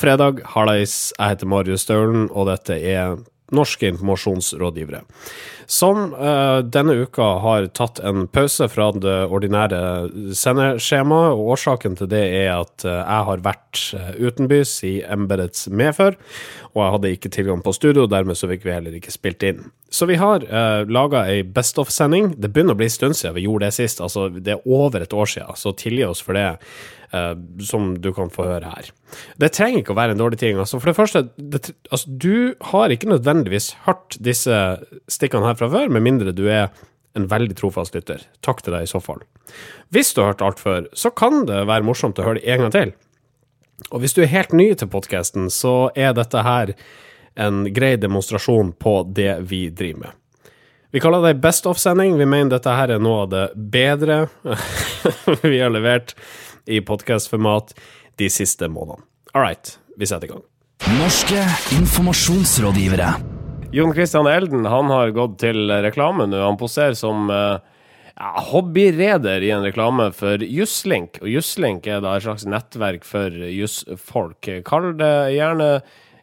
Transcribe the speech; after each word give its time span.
Fredag, 0.00 0.38
hallais. 0.54 1.10
Jeg 1.18 1.34
heter 1.34 1.48
Marius 1.50 1.82
Staulen, 1.84 2.30
og 2.32 2.48
dette 2.48 2.72
er 2.72 3.18
Norske 3.52 3.88
informasjonsrådgivere. 3.90 5.00
Som 5.70 6.14
uh, 6.14 6.62
denne 6.62 6.94
uka 7.02 7.26
har 7.42 7.66
tatt 7.76 7.98
en 8.06 8.24
pause 8.30 8.68
fra 8.70 8.86
det 8.94 9.16
ordinære 9.26 9.80
sendeskjemaet. 10.38 11.34
og 11.34 11.50
Årsaken 11.56 11.98
til 11.98 12.08
det 12.10 12.22
er 12.38 12.52
at 12.54 12.86
uh, 12.86 12.94
jeg 13.02 13.26
har 13.28 13.42
vært 13.44 13.82
uh, 13.98 14.12
utenbys 14.22 14.72
i 14.86 14.94
embetets 15.02 15.66
medfør, 15.68 16.16
og 16.72 16.80
jeg 16.80 16.94
hadde 16.94 17.12
ikke 17.16 17.32
tilgang 17.34 17.64
på 17.66 17.74
studio, 17.76 18.06
dermed 18.08 18.38
så 18.38 18.48
fikk 18.50 18.64
vi 18.64 18.76
heller 18.76 18.96
ikke 18.96 19.12
spilt 19.12 19.44
inn. 19.46 19.66
Så 19.90 20.06
vi 20.08 20.16
har 20.22 20.46
uh, 20.46 20.86
laga 20.88 21.26
ei 21.28 21.42
Best 21.42 21.78
of-sending. 21.82 22.32
Det 22.38 22.54
begynner 22.54 22.78
å 22.78 22.80
bli 22.80 22.88
en 22.88 22.96
stund 22.96 23.18
siden 23.18 23.36
vi 23.36 23.44
gjorde 23.48 23.68
det 23.68 23.76
sist, 23.76 24.00
altså 24.00 24.30
det 24.30 24.56
er 24.56 24.64
over 24.64 25.02
et 25.02 25.12
år 25.12 25.34
siden, 25.34 25.58
så 25.58 25.74
tilgi 25.76 26.06
oss 26.06 26.22
for 26.24 26.38
det 26.38 26.46
som 27.66 27.94
du 27.98 28.12
kan 28.14 28.30
få 28.30 28.44
høre 28.46 28.70
her. 28.70 28.90
Det 29.42 29.50
trenger 29.56 29.82
ikke 29.82 29.94
å 29.94 29.98
være 29.98 30.14
en 30.14 30.20
dårlig 30.20 30.38
ting. 30.38 30.60
Altså, 30.62 30.78
for 30.78 30.90
det 30.90 30.98
første, 30.98 31.24
det, 31.36 31.72
altså, 31.90 32.10
du 32.10 32.54
har 32.70 32.94
ikke 32.94 33.10
nødvendigvis 33.10 33.72
hørt 33.88 34.14
disse 34.22 34.60
stikkene 35.10 35.50
her 35.50 35.58
fra 35.58 35.70
før, 35.72 35.90
med 35.90 36.06
mindre 36.06 36.34
du 36.36 36.46
er 36.46 36.70
en 37.18 37.26
veldig 37.30 37.56
trofast 37.58 37.96
lytter. 37.96 38.22
Takk 38.46 38.62
til 38.62 38.76
deg 38.76 38.86
i 38.86 38.90
så 38.90 39.02
fall. 39.02 39.24
Hvis 39.90 40.14
du 40.14 40.22
har 40.22 40.32
hørt 40.32 40.44
alt 40.46 40.62
før, 40.62 40.86
så 40.94 41.10
kan 41.10 41.44
det 41.48 41.64
være 41.66 41.86
morsomt 41.86 42.20
å 42.22 42.26
høre 42.28 42.38
det 42.38 42.46
en 42.54 42.64
gang 42.64 42.74
til. 42.76 42.94
Og 43.90 44.02
hvis 44.02 44.14
du 44.14 44.22
er 44.22 44.30
helt 44.30 44.54
ny 44.54 44.70
til 44.78 44.90
podkasten, 44.92 45.48
så 45.50 45.90
er 45.98 46.14
dette 46.14 46.44
her 46.46 46.74
en 47.40 47.64
grei 47.74 47.94
demonstrasjon 47.98 48.74
på 48.78 49.00
det 49.16 49.40
vi 49.50 49.68
driver 49.74 50.06
med. 50.06 50.16
Vi 50.90 51.00
kaller 51.02 51.22
det 51.22 51.40
Best 51.42 51.66
of-sending. 51.70 52.16
Vi 52.18 52.26
mener 52.26 52.50
dette 52.56 52.74
her 52.74 52.90
er 52.90 53.02
noe 53.02 53.24
av 53.24 53.30
det 53.30 53.44
bedre 53.54 54.24
vi 55.42 55.60
har 55.60 55.70
levert 55.70 56.16
i 56.66 56.80
podkastformat 56.84 57.74
de 58.20 58.30
siste 58.32 58.68
månedene. 58.68 59.06
All 59.32 59.44
right, 59.44 59.78
vi 59.96 60.08
setter 60.08 60.28
i 60.28 60.32
gang. 60.32 60.44
Norske 60.98 61.42
informasjonsrådgivere. 61.76 63.12
Jon 63.72 63.92
Christian 63.94 64.26
Elden 64.26 64.64
han 64.66 64.90
har 64.90 65.12
gått 65.14 65.38
til 65.44 65.70
reklame 65.84 66.26
nå. 66.26 66.40
Han 66.42 66.58
poserer 66.58 66.96
som 66.98 67.30
eh, 67.30 67.60
ja, 68.16 68.30
hobbyreder 68.50 69.44
i 69.46 69.52
en 69.54 69.64
reklame 69.64 70.10
for 70.16 70.42
Jusslink. 70.42 71.20
Og 71.22 71.30
Jusslink 71.30 71.86
er 71.86 72.02
da 72.04 72.16
et 72.16 72.26
slags 72.26 72.46
nettverk 72.48 73.06
for 73.06 73.30
jussfolk. 73.30 74.50
Kall 74.66 74.92
det 74.98 75.14
gjerne 75.36 75.70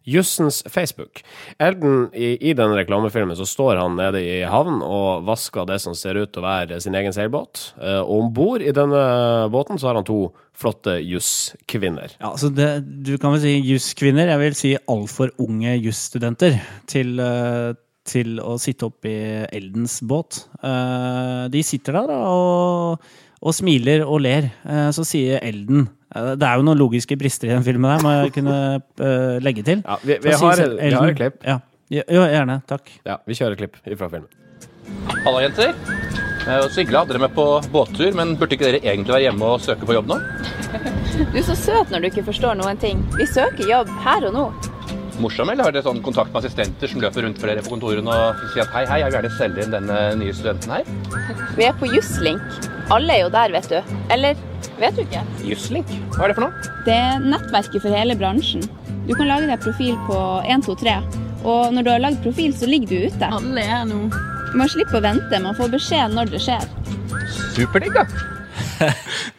Jussens 0.08 0.61
Facebook. 0.72 1.22
Elden, 1.59 2.08
i, 2.16 2.50
i 2.50 2.53
den 2.55 2.72
reklamefilmen 2.77 3.36
så 3.36 3.45
står 3.47 3.81
han 3.81 3.97
nede 4.00 4.22
i 4.23 4.38
havn 4.47 4.80
og 4.86 5.25
vasker 5.27 5.67
det 5.67 5.81
som 5.83 5.95
ser 5.97 6.19
ut 6.22 6.31
til 6.31 6.44
å 6.44 6.47
være 6.47 6.80
sin 6.83 6.95
egen 6.95 7.16
seilbåt. 7.16 7.73
Eh, 7.81 7.99
og 7.99 8.22
om 8.22 8.30
bord 8.36 8.64
i 8.64 8.72
denne 8.75 9.02
båten 9.52 9.80
så 9.80 9.89
har 9.89 9.99
han 9.99 10.08
to 10.08 10.30
flotte 10.58 10.95
jusskvinner. 11.03 12.16
Ja, 12.22 12.31
så 12.39 12.49
det, 12.49 12.69
Du 13.05 13.17
kan 13.19 13.36
vel 13.36 13.44
si 13.44 13.58
jusskvinner. 13.67 14.31
Jeg 14.31 14.44
vil 14.45 14.58
si 14.58 14.73
altfor 14.80 15.36
unge 15.44 15.75
jusstudenter 15.75 16.58
til, 16.89 17.19
uh, 17.21 17.75
til 18.08 18.39
å 18.42 18.55
sitte 18.61 18.88
oppi 18.89 19.14
Eldens 19.52 19.99
båt. 20.08 20.45
Uh, 20.64 21.45
de 21.53 21.61
sitter 21.67 21.99
der 21.99 22.16
og, 22.16 23.05
og 23.44 23.59
smiler 23.59 24.08
og 24.08 24.23
ler. 24.25 24.49
Uh, 24.64 24.89
så 24.95 25.05
sier 25.05 25.44
Elden 25.45 25.89
det 26.39 26.47
er 26.47 26.59
jo 26.59 26.65
noen 26.67 26.79
logiske 26.79 27.17
brister 27.19 27.49
i 27.49 27.55
den 27.55 27.65
filmen 27.65 27.91
her, 27.91 28.03
må 28.03 28.13
jeg 28.15 28.33
kunne 28.37 28.57
uh, 28.77 29.37
legge 29.43 29.65
til. 29.67 29.83
Ja, 29.83 29.97
vi, 30.03 30.17
vi, 30.23 30.33
har, 30.33 30.63
vi, 30.77 30.92
har, 30.93 31.14
et 31.14 31.19
klipp. 31.19 31.42
Ja. 31.45 31.59
Jo, 31.93 32.25
gjerne. 32.27 32.61
Takk. 32.67 32.92
Ja, 33.08 33.21
Vi 33.27 33.37
kjører 33.37 33.55
et 33.55 33.64
klipp 33.64 33.99
fra 33.99 34.09
filmen. 34.11 34.27
Hallo, 35.23 35.39
jenter. 35.43 35.75
Så 36.47 36.80
hyggelig 36.80 36.95
å 36.95 37.02
ha 37.03 37.08
dere 37.09 37.19
med 37.25 37.33
på 37.36 37.45
båttur, 37.73 38.14
men 38.15 38.37
burde 38.39 38.55
ikke 38.55 38.69
dere 38.69 38.80
egentlig 38.80 39.11
være 39.11 39.25
hjemme 39.25 39.52
og 39.52 39.64
søke 39.64 39.87
på 39.87 39.97
jobb 39.97 40.08
nå? 40.14 40.19
Du 41.17 41.36
er 41.36 41.43
så 41.43 41.58
søt 41.59 41.92
når 41.92 42.03
du 42.05 42.09
ikke 42.11 42.23
forstår 42.30 42.55
noen 42.59 42.80
ting. 42.80 43.02
Vi 43.17 43.27
søker 43.27 43.67
jobb 43.67 43.92
her 44.05 44.30
og 44.30 44.36
nå. 44.36 44.45
Morsom, 45.17 45.50
eller 45.50 45.66
har 45.66 45.73
dere 45.73 45.86
sånn 45.86 46.00
kontakt 46.05 46.30
med 46.30 46.44
assistenter 46.44 46.92
som 46.92 47.02
løper 47.02 47.26
rundt 47.26 47.39
for 47.42 47.50
dere 47.50 47.64
på 47.66 47.72
kontorene 47.73 48.14
og 48.14 48.42
sier 48.54 48.66
at 48.67 48.73
hei, 48.76 48.83
hei, 48.89 49.00
jeg 49.02 49.10
vil 49.10 49.17
gjerne 49.17 49.32
selge 49.38 49.64
inn 49.66 49.73
denne 49.73 49.98
nye 50.20 50.36
studenten 50.36 50.76
her? 50.76 50.92
Vi 51.58 51.66
er 51.66 51.73
på 51.80 51.89
Jusslink. 51.89 52.60
Alle 52.94 53.16
er 53.16 53.23
jo 53.26 53.32
der, 53.33 53.55
vet 53.55 53.70
du. 53.72 53.95
Eller 54.14 54.38
vet 54.78 54.95
du 54.95 55.02
ikke? 55.04 55.23
Jusslink? 55.48 55.89
Hva 56.14 56.28
er 56.28 56.33
det 56.33 56.38
for 56.38 56.45
noe? 56.45 56.76
Det 56.86 56.94
er 56.94 57.26
nettverket 57.26 57.82
for 57.82 57.98
hele 57.98 58.17
bransjen. 58.20 58.64
Du 59.08 59.16
kan 59.16 59.30
lage 59.32 59.50
deg 59.50 59.66
profil 59.66 59.98
på 60.05 60.22
123, 60.45 60.95
og 61.48 61.73
når 61.73 61.86
du 61.86 61.94
har 61.95 62.04
lagd 62.04 62.23
profil, 62.23 62.54
så 62.54 62.70
ligger 62.70 62.92
du 62.92 63.10
ute. 63.10 63.34
Alle 63.39 63.66
er 63.66 63.86
nå. 63.89 64.05
Man 64.58 64.70
slipper 64.72 65.02
å 65.02 65.05
vente, 65.10 65.44
man 65.44 65.58
får 65.58 65.73
beskjed 65.73 66.14
når 66.14 66.34
det 66.34 66.44
skjer. 66.45 66.70
Superdigg, 67.55 67.98
da. 67.98 68.05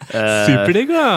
Superdigg, 0.08 0.90
da! 0.90 1.08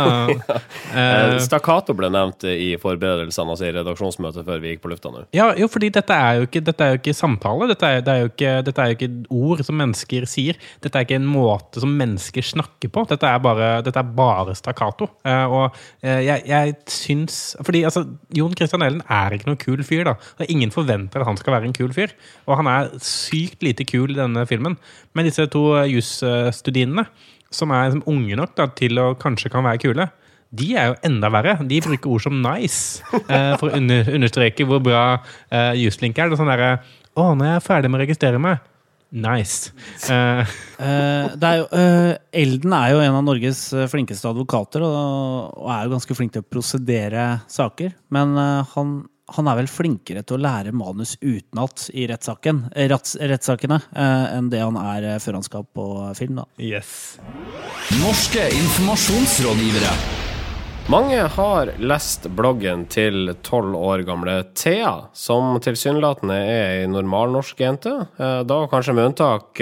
ja. 0.96 1.40
Stakkato 1.42 1.96
ble 1.98 2.10
nevnt 2.12 2.46
i 2.48 2.74
forberedelsene, 2.82 3.54
altså 3.54 3.68
i 3.68 3.74
redaksjonsmøtet 3.76 4.48
før 4.48 4.62
vi 4.64 4.74
gikk 4.74 4.84
på 4.84 4.92
lufta 4.92 5.12
nå. 5.14 5.24
Ja, 5.36 5.52
jo, 5.58 5.70
fordi 5.72 5.92
dette 5.94 6.16
er 6.16 6.42
jo 6.42 6.48
ikke, 6.50 6.64
dette 6.68 6.86
er 6.86 6.96
jo 6.96 7.02
ikke 7.02 7.16
samtale. 7.18 7.70
Dette 7.72 7.88
er, 7.88 8.04
det 8.06 8.14
er 8.16 8.30
ikke, 8.30 8.54
dette 8.68 8.84
er 8.84 8.92
jo 8.92 8.98
ikke 8.98 9.12
ord 9.42 9.64
som 9.68 9.80
mennesker 9.80 10.28
sier. 10.30 10.60
Dette 10.84 11.00
er 11.00 11.08
ikke 11.08 11.20
en 11.20 11.30
måte 11.30 11.84
som 11.84 11.94
mennesker 11.98 12.46
snakker 12.46 12.92
på. 12.94 13.06
Dette 13.10 13.28
er 13.30 13.42
bare, 13.44 13.72
dette 13.86 14.02
er 14.02 14.14
bare 14.22 14.56
stakkato. 14.58 15.10
Eh, 15.26 15.46
og 15.48 15.82
eh, 16.04 16.22
jeg, 16.28 16.46
jeg 16.50 16.76
syns 16.92 17.42
Fordi 17.66 17.84
altså, 17.88 18.06
Jon 18.36 18.56
Christian 18.58 18.86
Ellen 18.86 19.04
er 19.08 19.36
ikke 19.36 19.50
noen 19.50 19.62
kul 19.62 19.86
fyr, 19.88 20.06
da. 20.12 20.18
Og 20.40 20.52
ingen 20.52 20.74
forventer 20.74 21.24
at 21.24 21.30
han 21.30 21.40
skal 21.40 21.58
være 21.58 21.70
en 21.70 21.78
kul 21.78 21.94
fyr. 21.96 22.16
Og 22.48 22.58
han 22.60 22.70
er 22.72 22.92
sykt 23.06 23.64
lite 23.66 23.88
kul 23.88 24.14
i 24.14 24.20
denne 24.20 24.46
filmen. 24.50 24.78
Men 25.16 25.28
disse 25.28 25.48
to 25.52 25.66
jusstudiene 25.90 27.08
som 27.54 27.74
er 27.76 27.90
liksom, 27.90 28.04
unge 28.10 28.40
nok 28.40 28.56
da, 28.58 28.68
til 28.78 29.00
å 29.02 29.12
kanskje 29.20 29.52
kan 29.54 29.66
være 29.68 29.82
kule, 29.84 30.08
de 30.52 30.74
er 30.76 30.90
jo 30.92 30.98
enda 31.08 31.30
verre. 31.32 31.56
De 31.68 31.80
bruker 31.84 32.12
ord 32.12 32.26
som 32.26 32.42
nice 32.44 33.04
eh, 33.22 33.54
for 33.60 33.70
å 33.70 33.78
under, 33.78 34.10
understreke 34.18 34.68
hvor 34.68 34.82
bra 34.84 35.06
eh, 35.48 35.78
Justlink 35.80 36.20
er. 36.20 36.28
Det 36.28 36.36
er 36.36 36.42
sånn 36.42 36.52
derre 36.52 36.74
Å, 37.16 37.32
nå 37.36 37.46
er 37.48 37.56
jeg 37.58 37.64
ferdig 37.66 37.92
med 37.92 38.00
å 38.00 38.04
registrere 38.06 38.42
meg. 38.42 38.68
Nice. 39.12 39.72
Uh, 40.12 40.48
uh, 40.80 41.28
er 41.46 41.58
jo, 41.60 41.66
uh, 41.78 42.14
Elden 42.34 42.74
er 42.74 42.94
jo 42.94 43.02
en 43.04 43.18
av 43.20 43.26
Norges 43.28 43.60
flinkeste 43.92 44.26
advokater 44.28 44.82
og, 44.82 45.52
og, 45.60 45.68
er 45.70 45.86
jo 45.86 45.92
ganske 45.94 46.16
flink 46.18 46.34
til 46.34 46.42
å 46.42 46.48
prosedere 46.48 47.26
saker. 47.52 47.94
Men 48.16 48.34
han, 48.74 48.96
han, 49.36 49.48
er 49.48 49.60
vel 49.62 49.70
flinkere 49.72 50.24
til 50.24 50.38
å 50.38 50.44
lære 50.44 50.74
manus 50.76 51.16
utenat 51.22 51.88
i 51.94 52.08
rettssaken, 52.12 52.66
retts, 52.92 53.16
rettssakene 53.20 53.82
enn 53.96 54.50
det 54.52 54.62
han 54.64 54.80
er 54.82 55.14
før 55.24 55.40
han 55.40 55.48
skal 55.48 55.66
på 55.66 55.86
film. 56.18 56.42
Da. 56.42 56.48
Yes. 56.62 57.20
Norske 58.02 58.50
informasjonsrådgivere. 58.56 59.94
Mange 60.90 61.20
har 61.36 61.70
lest 61.78 62.26
bloggen 62.36 62.88
til 62.92 63.30
tolv 63.46 63.78
år 63.78 64.02
gamle 64.04 64.40
Thea, 64.58 65.12
som 65.14 65.54
tilsynelatende 65.62 66.36
er 66.36 66.82
ei 66.82 66.88
normalnorsk 66.90 67.62
jente. 67.62 67.94
Da 68.18 68.58
kanskje 68.72 68.96
med 68.98 69.12
unntak 69.12 69.62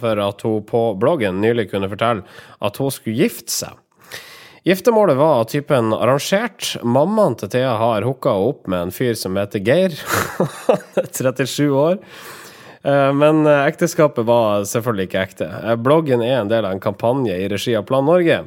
for 0.00 0.22
at 0.24 0.46
hun 0.46 0.64
på 0.70 0.84
bloggen 1.02 1.42
nylig 1.42 1.66
kunne 1.72 1.90
fortelle 1.90 2.22
at 2.62 2.80
hun 2.80 2.94
skulle 2.94 3.18
gifte 3.18 3.52
seg. 3.52 3.74
Giftermålet 4.64 5.16
var 5.16 5.40
av 5.40 5.44
typen 5.48 5.92
arrangert. 5.96 6.74
Mammaen 6.84 7.36
til 7.40 7.48
Thea 7.48 7.70
har 7.80 8.04
hooka 8.04 8.34
opp 8.36 8.66
med 8.68 8.82
en 8.88 8.92
fyr 8.92 9.14
som 9.16 9.38
heter 9.40 9.62
Geir. 9.64 9.94
37 11.16 11.70
år. 11.70 11.96
Men 13.16 13.44
ekteskapet 13.44 14.24
var 14.24 14.62
selvfølgelig 14.68 15.06
ikke 15.08 15.22
ekte. 15.22 15.48
Bloggen 15.84 16.22
er 16.24 16.38
en 16.38 16.48
del 16.48 16.64
av 16.64 16.72
en 16.72 16.80
kampanje 16.80 17.34
i 17.36 17.48
regi 17.52 17.74
av 17.76 17.84
Plan 17.88 18.04
Norge. 18.08 18.38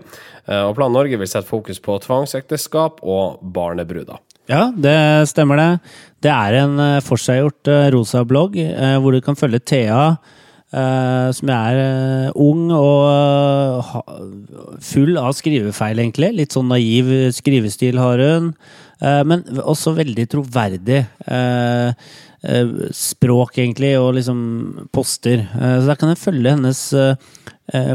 Og 0.50 0.72
Plan 0.78 0.94
Norge 0.94 1.20
vil 1.22 1.30
sette 1.30 1.46
fokus 1.50 1.78
på 1.82 2.00
tvangsekteskap 2.02 3.02
og 3.06 3.42
barnebruder. 3.54 4.18
Ja, 4.50 4.72
det 4.74 5.30
stemmer 5.30 5.62
det. 5.62 5.68
Det 6.26 6.34
er 6.34 6.58
en 6.64 6.82
forseggjort 7.06 7.70
rosa 7.94 8.24
blogg 8.26 8.58
hvor 8.58 9.14
du 9.14 9.22
kan 9.22 9.38
følge 9.38 9.62
Thea, 9.70 10.16
som 10.74 11.50
er 11.54 11.80
ung 12.34 12.72
og 12.74 13.86
full 14.82 15.20
av 15.22 15.36
skrivefeil, 15.38 16.02
egentlig. 16.02 16.32
Litt 16.34 16.56
sånn 16.58 16.72
naiv 16.74 17.12
skrivestil 17.38 18.00
har 18.02 18.24
hun, 18.26 18.48
men 19.30 19.44
også 19.62 19.94
veldig 20.00 20.26
troverdig 20.32 21.04
språk, 22.98 23.60
egentlig, 23.62 23.94
og 24.02 24.16
liksom 24.18 24.40
poster. 24.96 25.46
Så 25.54 25.86
der 25.86 26.00
kan 26.02 26.10
jeg 26.10 26.24
følge 26.24 26.56
hennes 26.56 26.82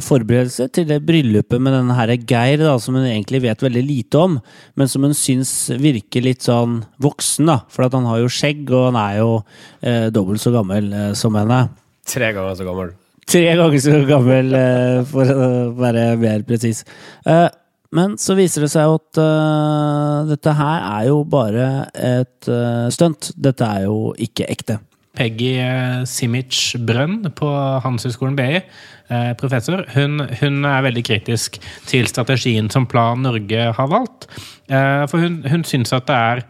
forberedelse 0.07 0.65
til 0.73 0.87
det 0.89 1.03
bryllupet 1.05 1.61
med 1.61 1.75
denne 1.77 1.99
her 1.99 2.15
Geir, 2.17 2.63
da, 2.63 2.79
som 2.81 2.97
hun 2.97 3.05
egentlig 3.05 3.43
vet 3.45 3.61
veldig 3.67 3.83
lite 3.85 4.23
om, 4.23 4.39
men 4.79 4.89
som 4.89 5.03
hun 5.05 5.19
syns 5.19 5.53
virker 5.83 6.25
litt 6.25 6.47
sånn 6.47 6.87
voksen, 7.03 7.51
da. 7.51 7.59
For 7.75 7.91
han 7.91 8.09
har 8.09 8.23
jo 8.23 8.31
skjegg, 8.33 8.65
og 8.71 8.93
han 8.93 9.03
er 9.03 9.19
jo 9.19 9.43
dobbelt 10.15 10.41
så 10.47 10.55
gammel 10.55 10.89
som 11.19 11.37
henne. 11.37 11.67
Tre 12.09 12.33
ganger 12.33 12.59
så 12.59 12.67
gammel. 12.67 12.93
Tre 13.29 13.45
ganger 13.61 13.83
så 13.85 13.97
gammel, 14.09 14.53
eh, 14.57 15.01
for 15.09 15.29
å 15.29 15.49
være 15.77 16.11
mer 16.21 16.45
presis. 16.49 16.85
Eh, 17.29 17.49
men 17.93 18.17
så 18.21 18.37
viser 18.37 18.65
det 18.65 18.69
seg 18.73 18.91
at 18.99 19.21
uh, 19.21 20.25
dette 20.29 20.53
her 20.59 20.83
er 20.91 21.07
jo 21.09 21.23
bare 21.25 21.69
et 21.97 22.51
stunt. 22.93 23.31
Dette 23.33 23.65
er 23.65 23.87
jo 23.87 24.11
ikke 24.21 24.45
ekte. 24.53 24.77
Peggy 25.17 25.55
eh, 25.63 26.05
Simic 26.07 26.77
Brønn 26.87 27.23
på 27.37 27.49
Handelshøyskolen 27.85 28.37
BI, 28.39 28.61
eh, 28.61 29.31
professor, 29.41 29.83
hun, 29.95 30.21
hun 30.41 30.69
er 30.69 30.85
veldig 30.87 31.05
kritisk 31.09 31.59
til 31.89 32.07
strategien 32.11 32.69
som 32.71 32.87
Plan 32.91 33.25
Norge 33.25 33.71
har 33.75 33.91
valgt. 33.91 34.29
Eh, 34.69 35.07
For 35.09 35.25
hun, 35.25 35.41
hun 35.49 35.65
syns 35.67 35.95
at 35.97 36.09
det 36.11 36.19
er 36.19 36.45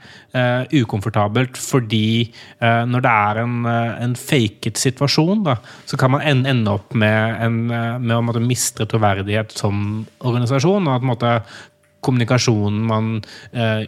ukomfortabelt 0.76 1.56
fordi 1.56 2.28
når 2.60 3.02
det 3.02 3.10
er 3.10 3.38
en, 3.40 3.54
en 3.64 4.12
faket 4.18 4.76
situasjon, 4.78 5.40
da, 5.46 5.54
så 5.88 5.96
kan 5.98 6.12
man 6.12 6.44
ende 6.44 6.74
opp 6.74 6.92
med, 6.92 7.38
en, 7.46 7.56
med 7.70 8.14
å 8.14 8.20
måtte 8.26 8.42
miste 8.44 8.86
troverdighet 8.90 9.56
som 9.56 10.04
organisasjon. 10.20 10.86
og 10.86 11.08
at 11.08 11.24
på 11.24 11.32
kommunikasjonen 12.04 12.84
man 12.88 13.10
eh, 13.52 13.82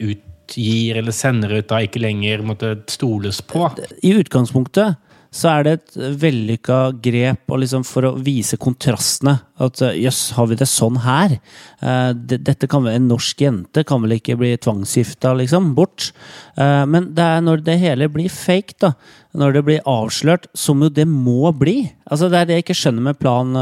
utgir 0.50 0.96
eller 0.96 1.12
sender 1.12 1.52
ut, 1.58 1.68
da 1.68 1.80
ikke 1.84 2.02
lenger 2.02 2.42
måtte 2.42 2.74
stoles 2.90 3.40
på. 3.42 3.68
I 4.02 4.14
utgangspunktet 4.18 4.98
så 5.30 5.50
er 5.52 5.62
det 5.66 5.72
et 5.76 5.96
vellykka 6.24 6.78
grep 7.02 7.52
liksom 7.62 7.84
for 7.86 8.08
å 8.08 8.16
vise 8.18 8.58
kontrastene. 8.58 9.36
At 9.62 9.78
eh, 9.84 9.98
jøss, 10.02 10.32
har 10.34 10.48
vi 10.50 10.56
det 10.58 10.66
sånn 10.66 10.98
her? 11.04 11.36
Eh, 11.84 12.10
Dette 12.16 12.66
kan 12.70 12.82
vel 12.86 12.96
En 12.98 13.06
norsk 13.10 13.42
jente 13.44 13.84
kan 13.86 14.02
vel 14.02 14.16
ikke 14.16 14.38
bli 14.40 14.54
tvangsgifta, 14.58 15.34
liksom? 15.38 15.70
Bort. 15.76 16.10
Eh, 16.56 16.84
Men 16.90 17.12
det 17.14 17.26
er 17.36 17.44
når 17.46 17.62
det 17.66 17.78
hele 17.82 18.08
blir 18.10 18.32
fake, 18.32 18.74
da. 18.82 18.94
Når 19.38 19.52
det 19.54 19.62
blir 19.68 19.84
avslørt, 19.86 20.48
som 20.58 20.80
jo 20.82 20.88
det 20.90 21.06
må 21.06 21.52
bli. 21.54 21.92
Altså 22.10 22.26
Det 22.32 22.40
er 22.40 22.48
det 22.48 22.56
jeg 22.58 22.64
ikke 22.64 22.78
skjønner 22.80 23.04
med 23.04 23.18
Plan 23.20 23.52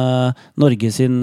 Norge 0.57 0.89
sin 0.97 1.19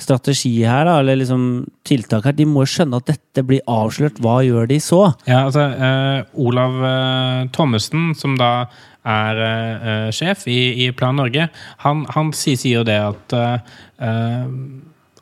strategi 0.00 0.54
her, 0.64 0.86
da, 0.88 0.94
eller 1.02 1.18
liksom 1.20 1.66
tiltak 1.84 2.24
her. 2.24 2.32
De 2.32 2.46
må 2.48 2.64
jo 2.64 2.70
skjønne 2.72 2.96
at 3.02 3.10
dette 3.12 3.44
blir 3.44 3.60
avslørt. 3.68 4.16
Hva 4.24 4.38
gjør 4.46 4.70
de 4.72 4.78
så? 4.80 5.02
Ja, 5.28 5.42
altså 5.44 5.66
eh, 5.68 6.24
Olav 6.40 6.80
eh, 6.80 7.44
Thommessen, 7.52 8.14
som 8.16 8.38
da 8.40 8.50
er 9.04 9.40
eh, 9.46 10.08
sjef 10.14 10.46
i, 10.50 10.86
i 10.86 10.90
Plan 10.96 11.16
Norge, 11.20 11.48
han, 11.84 12.04
han 12.14 12.32
sier, 12.36 12.58
sier 12.60 12.80
jo 12.80 12.88
det 12.88 13.00
at 13.04 13.36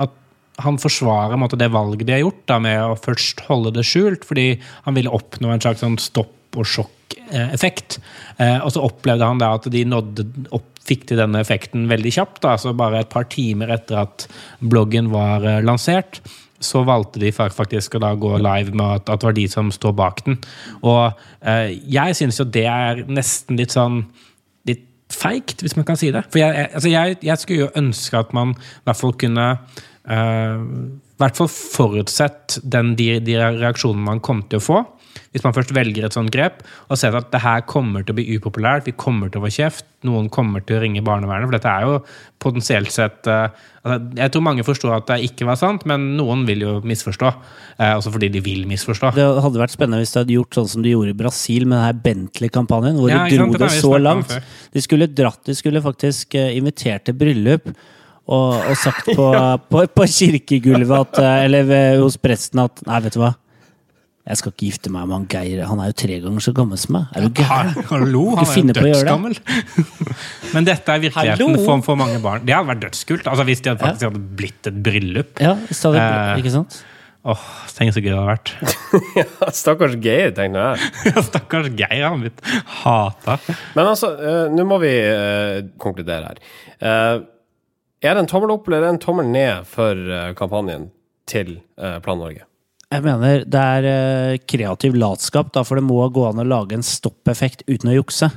at 0.02 0.14
han 0.62 0.78
forsvarer 0.80 1.40
måte, 1.40 1.58
det 1.60 1.70
valget 1.72 2.06
de 2.08 2.14
har 2.16 2.22
gjort 2.24 2.44
da, 2.50 2.58
med 2.62 2.78
å 2.84 2.98
først 2.98 3.44
holde 3.48 3.72
det 3.76 3.86
skjult, 3.88 4.26
fordi 4.28 4.46
han 4.86 4.96
ville 4.96 5.12
oppnå 5.12 5.52
en 5.52 5.62
slags 5.62 5.82
sånn 5.84 5.98
stopp 6.00 6.58
og 6.60 6.68
sjokk-effekt. 6.68 7.98
Eh, 8.36 8.58
og 8.60 8.72
så 8.74 8.84
opplevde 8.84 9.28
han 9.28 9.40
da 9.40 9.54
at 9.56 9.68
de 9.72 9.84
nådde 9.88 10.28
opp, 10.52 10.68
fikk 10.82 11.04
til 11.06 11.20
denne 11.20 11.38
effekten 11.44 11.84
veldig 11.86 12.10
kjapt. 12.10 12.40
Da, 12.42 12.56
altså 12.56 12.72
bare 12.74 13.04
et 13.04 13.12
par 13.12 13.28
timer 13.30 13.70
etter 13.70 14.00
at 14.02 14.26
bloggen 14.58 15.12
var 15.12 15.44
eh, 15.46 15.60
lansert 15.64 16.18
så 16.64 16.84
valgte 16.88 17.20
de 17.22 17.32
faktisk 17.34 17.96
å 17.96 18.02
da 18.02 18.12
gå 18.18 18.34
live 18.38 18.74
med 18.74 19.02
at, 19.02 19.12
at 19.12 19.22
det 19.22 19.28
var 19.28 19.38
de 19.38 19.46
som 19.50 19.70
står 19.74 19.94
bak 19.98 20.24
den. 20.26 20.40
Og 20.80 21.22
eh, 21.40 21.76
jeg 21.90 22.18
syns 22.18 22.40
jo 22.40 22.48
det 22.48 22.66
er 22.70 23.04
nesten 23.10 23.60
litt 23.60 23.74
sånn 23.74 24.04
litt 24.68 24.86
feigt, 25.12 25.62
hvis 25.62 25.76
man 25.78 25.86
kan 25.88 25.98
si 26.00 26.12
det. 26.14 26.24
For 26.32 26.42
jeg, 26.42 26.68
altså 26.72 26.92
jeg, 26.92 27.20
jeg 27.26 27.42
skulle 27.42 27.66
jo 27.66 27.72
ønske 27.82 28.20
at 28.20 28.34
man 28.36 28.54
i 28.56 28.84
hvert 28.86 29.02
fall 29.02 29.16
kunne 29.20 29.48
eh, 30.06 30.68
hvert 31.22 31.38
fall 31.38 31.50
forutsett 31.52 32.58
den, 32.62 32.94
de, 32.98 33.16
de 33.24 33.38
reaksjonene 33.38 34.06
man 34.06 34.22
kom 34.24 34.42
til 34.50 34.60
å 34.60 34.66
få. 34.66 34.82
Hvis 35.32 35.44
man 35.44 35.54
først 35.56 35.72
velger 35.76 36.04
et 36.06 36.14
sånt 36.16 36.32
grep 36.32 36.60
og 36.88 36.98
ser 37.00 37.14
at 37.16 37.30
det 37.32 37.40
her 37.44 37.62
kommer 37.68 38.04
til 38.04 38.14
å 38.14 38.18
bli 38.18 38.36
upopulært, 38.36 38.86
vi 38.88 38.92
kommer 38.96 39.30
til 39.32 39.40
å 39.40 39.46
få 39.46 39.50
kjeft, 39.54 39.86
noen 40.04 40.26
kommer 40.32 40.64
til 40.66 40.76
å 40.76 40.82
ringe 40.82 41.02
barnevernet, 41.06 41.46
for 41.46 41.56
dette 41.56 41.70
er 41.70 41.86
jo 41.86 41.98
potensielt 42.42 42.90
sett 42.90 43.28
eh, 43.30 43.54
altså, 43.84 43.98
Jeg 44.18 44.32
tror 44.34 44.44
mange 44.48 44.64
forstår 44.66 44.96
at 44.96 45.06
det 45.12 45.18
ikke 45.28 45.46
var 45.46 45.60
sant, 45.60 45.84
men 45.86 46.08
noen 46.18 46.42
vil 46.48 46.64
jo 46.64 46.72
misforstå. 46.84 47.30
eh, 47.78 47.92
også 47.94 48.12
fordi 48.16 48.32
de 48.34 48.42
vil 48.42 48.66
misforstå. 48.70 49.12
Det 49.14 49.28
hadde 49.46 49.62
vært 49.62 49.76
spennende 49.76 50.02
hvis 50.02 50.12
du 50.14 50.20
hadde 50.20 50.36
gjort 50.36 50.58
sånn 50.58 50.70
som 50.74 50.84
de 50.84 50.92
gjorde 50.96 51.14
i 51.14 51.18
Brasil 51.22 51.68
med 51.70 51.78
denne 51.78 52.02
Bentley-kampanjen, 52.08 52.98
hvor 52.98 53.12
Ja, 53.12 53.24
de 53.28 53.38
dro 53.38 53.46
sant? 53.46 53.58
det 53.58 53.68
det 53.68 53.80
så 53.84 53.94
langt. 54.02 54.36
De 54.74 54.82
skulle 54.84 55.06
dratt, 55.08 55.40
de 55.46 55.54
skulle 55.58 55.84
faktisk 55.84 56.34
eh, 56.34 56.56
invitert 56.58 57.06
til 57.06 57.14
bryllup. 57.18 57.70
Og, 58.32 58.52
og 58.54 58.76
sagt 58.78 59.08
på, 59.18 59.24
på, 59.72 59.80
på 59.98 60.04
kirkegulvet 60.06 60.92
at, 60.94 61.22
eller 61.48 61.98
hos 62.02 62.14
presten 62.22 62.60
at 62.62 62.82
Nei, 62.86 63.00
vet 63.02 63.16
du 63.16 63.22
hva. 63.22 63.32
Jeg 64.22 64.38
skal 64.38 64.52
ikke 64.52 64.66
gifte 64.68 64.90
meg 64.94 65.08
med 65.10 65.16
han 65.16 65.24
Geir. 65.32 65.64
Han 65.66 65.80
er 65.82 65.88
jo 65.90 65.94
tre 65.98 66.16
ganger 66.22 66.44
så 66.44 66.52
gammel 66.54 66.78
som 66.78 66.94
meg. 66.94 67.08
Er 67.18 67.24
du 67.26 67.40
gæren? 67.40 67.72
Hallo, 67.90 68.20
han 68.38 68.46
er 68.46 68.68
det. 68.68 68.84
dødsgammel. 68.86 69.34
Men 70.54 70.68
dette 70.68 70.94
er 70.94 71.02
virkeligheten 71.02 71.58
for, 71.64 71.82
for 71.88 71.98
mange 71.98 72.20
barn. 72.22 72.44
Det 72.46 72.54
hadde 72.54 72.70
vært 72.70 72.84
dødskult. 72.84 73.26
Altså 73.32 73.46
Hvis 73.48 73.64
det 73.64 73.72
hadde 73.72 73.82
faktisk 73.82 74.06
hadde 74.06 74.22
blitt 74.38 74.68
et 74.70 74.78
bryllup. 74.86 75.42
Ja, 75.42 75.56
stadig, 75.74 75.98
Eh. 76.04 76.38
ikke 76.38 76.52
sant? 76.54 76.78
Åh, 77.22 77.42
Tenk 77.74 77.92
så 77.94 78.02
gøy 78.02 78.12
det 78.12 78.20
hadde 78.20 78.30
vært. 78.30 78.52
Stakkars 79.62 79.98
Geir, 80.02 80.30
tenkte 80.38 80.62
jeg. 80.68 80.92
Ja, 81.10 81.22
Stakkars 81.26 81.68
Geir, 81.78 81.98
han 82.06 82.16
har 82.16 82.22
blitt 82.22 82.40
hata. 82.82 83.36
Men 83.74 83.90
altså, 83.90 84.12
uh, 84.22 84.46
nå 84.54 84.66
må 84.70 84.78
vi 84.82 84.90
uh, 85.02 85.58
konkludere 85.82 86.30
her. 86.32 86.40
Uh, 86.78 87.26
er 88.02 88.14
det 88.18 88.22
en 88.24 88.30
tommel 88.30 88.54
opp 88.54 88.66
eller 88.70 88.82
er 88.84 88.88
det 88.88 88.94
en 88.96 89.02
tommel 89.02 89.28
ned 89.30 89.66
for 89.70 89.98
kampanjen 90.38 90.88
til 91.30 91.60
Plan 91.78 92.18
Norge? 92.18 92.42
Jeg 92.92 93.04
mener 93.06 93.44
det 93.48 93.60
er 93.76 93.88
eh, 93.88 94.40
kreativ 94.44 94.96
latskap, 94.98 95.52
da, 95.54 95.64
for 95.64 95.80
det 95.80 95.86
må 95.86 96.02
gå 96.12 96.26
an 96.28 96.42
å 96.42 96.48
lage 96.48 96.76
en 96.76 96.84
stoppeffekt 96.84 97.64
uten 97.70 97.92
å 97.92 97.96
jukse. 97.96 98.28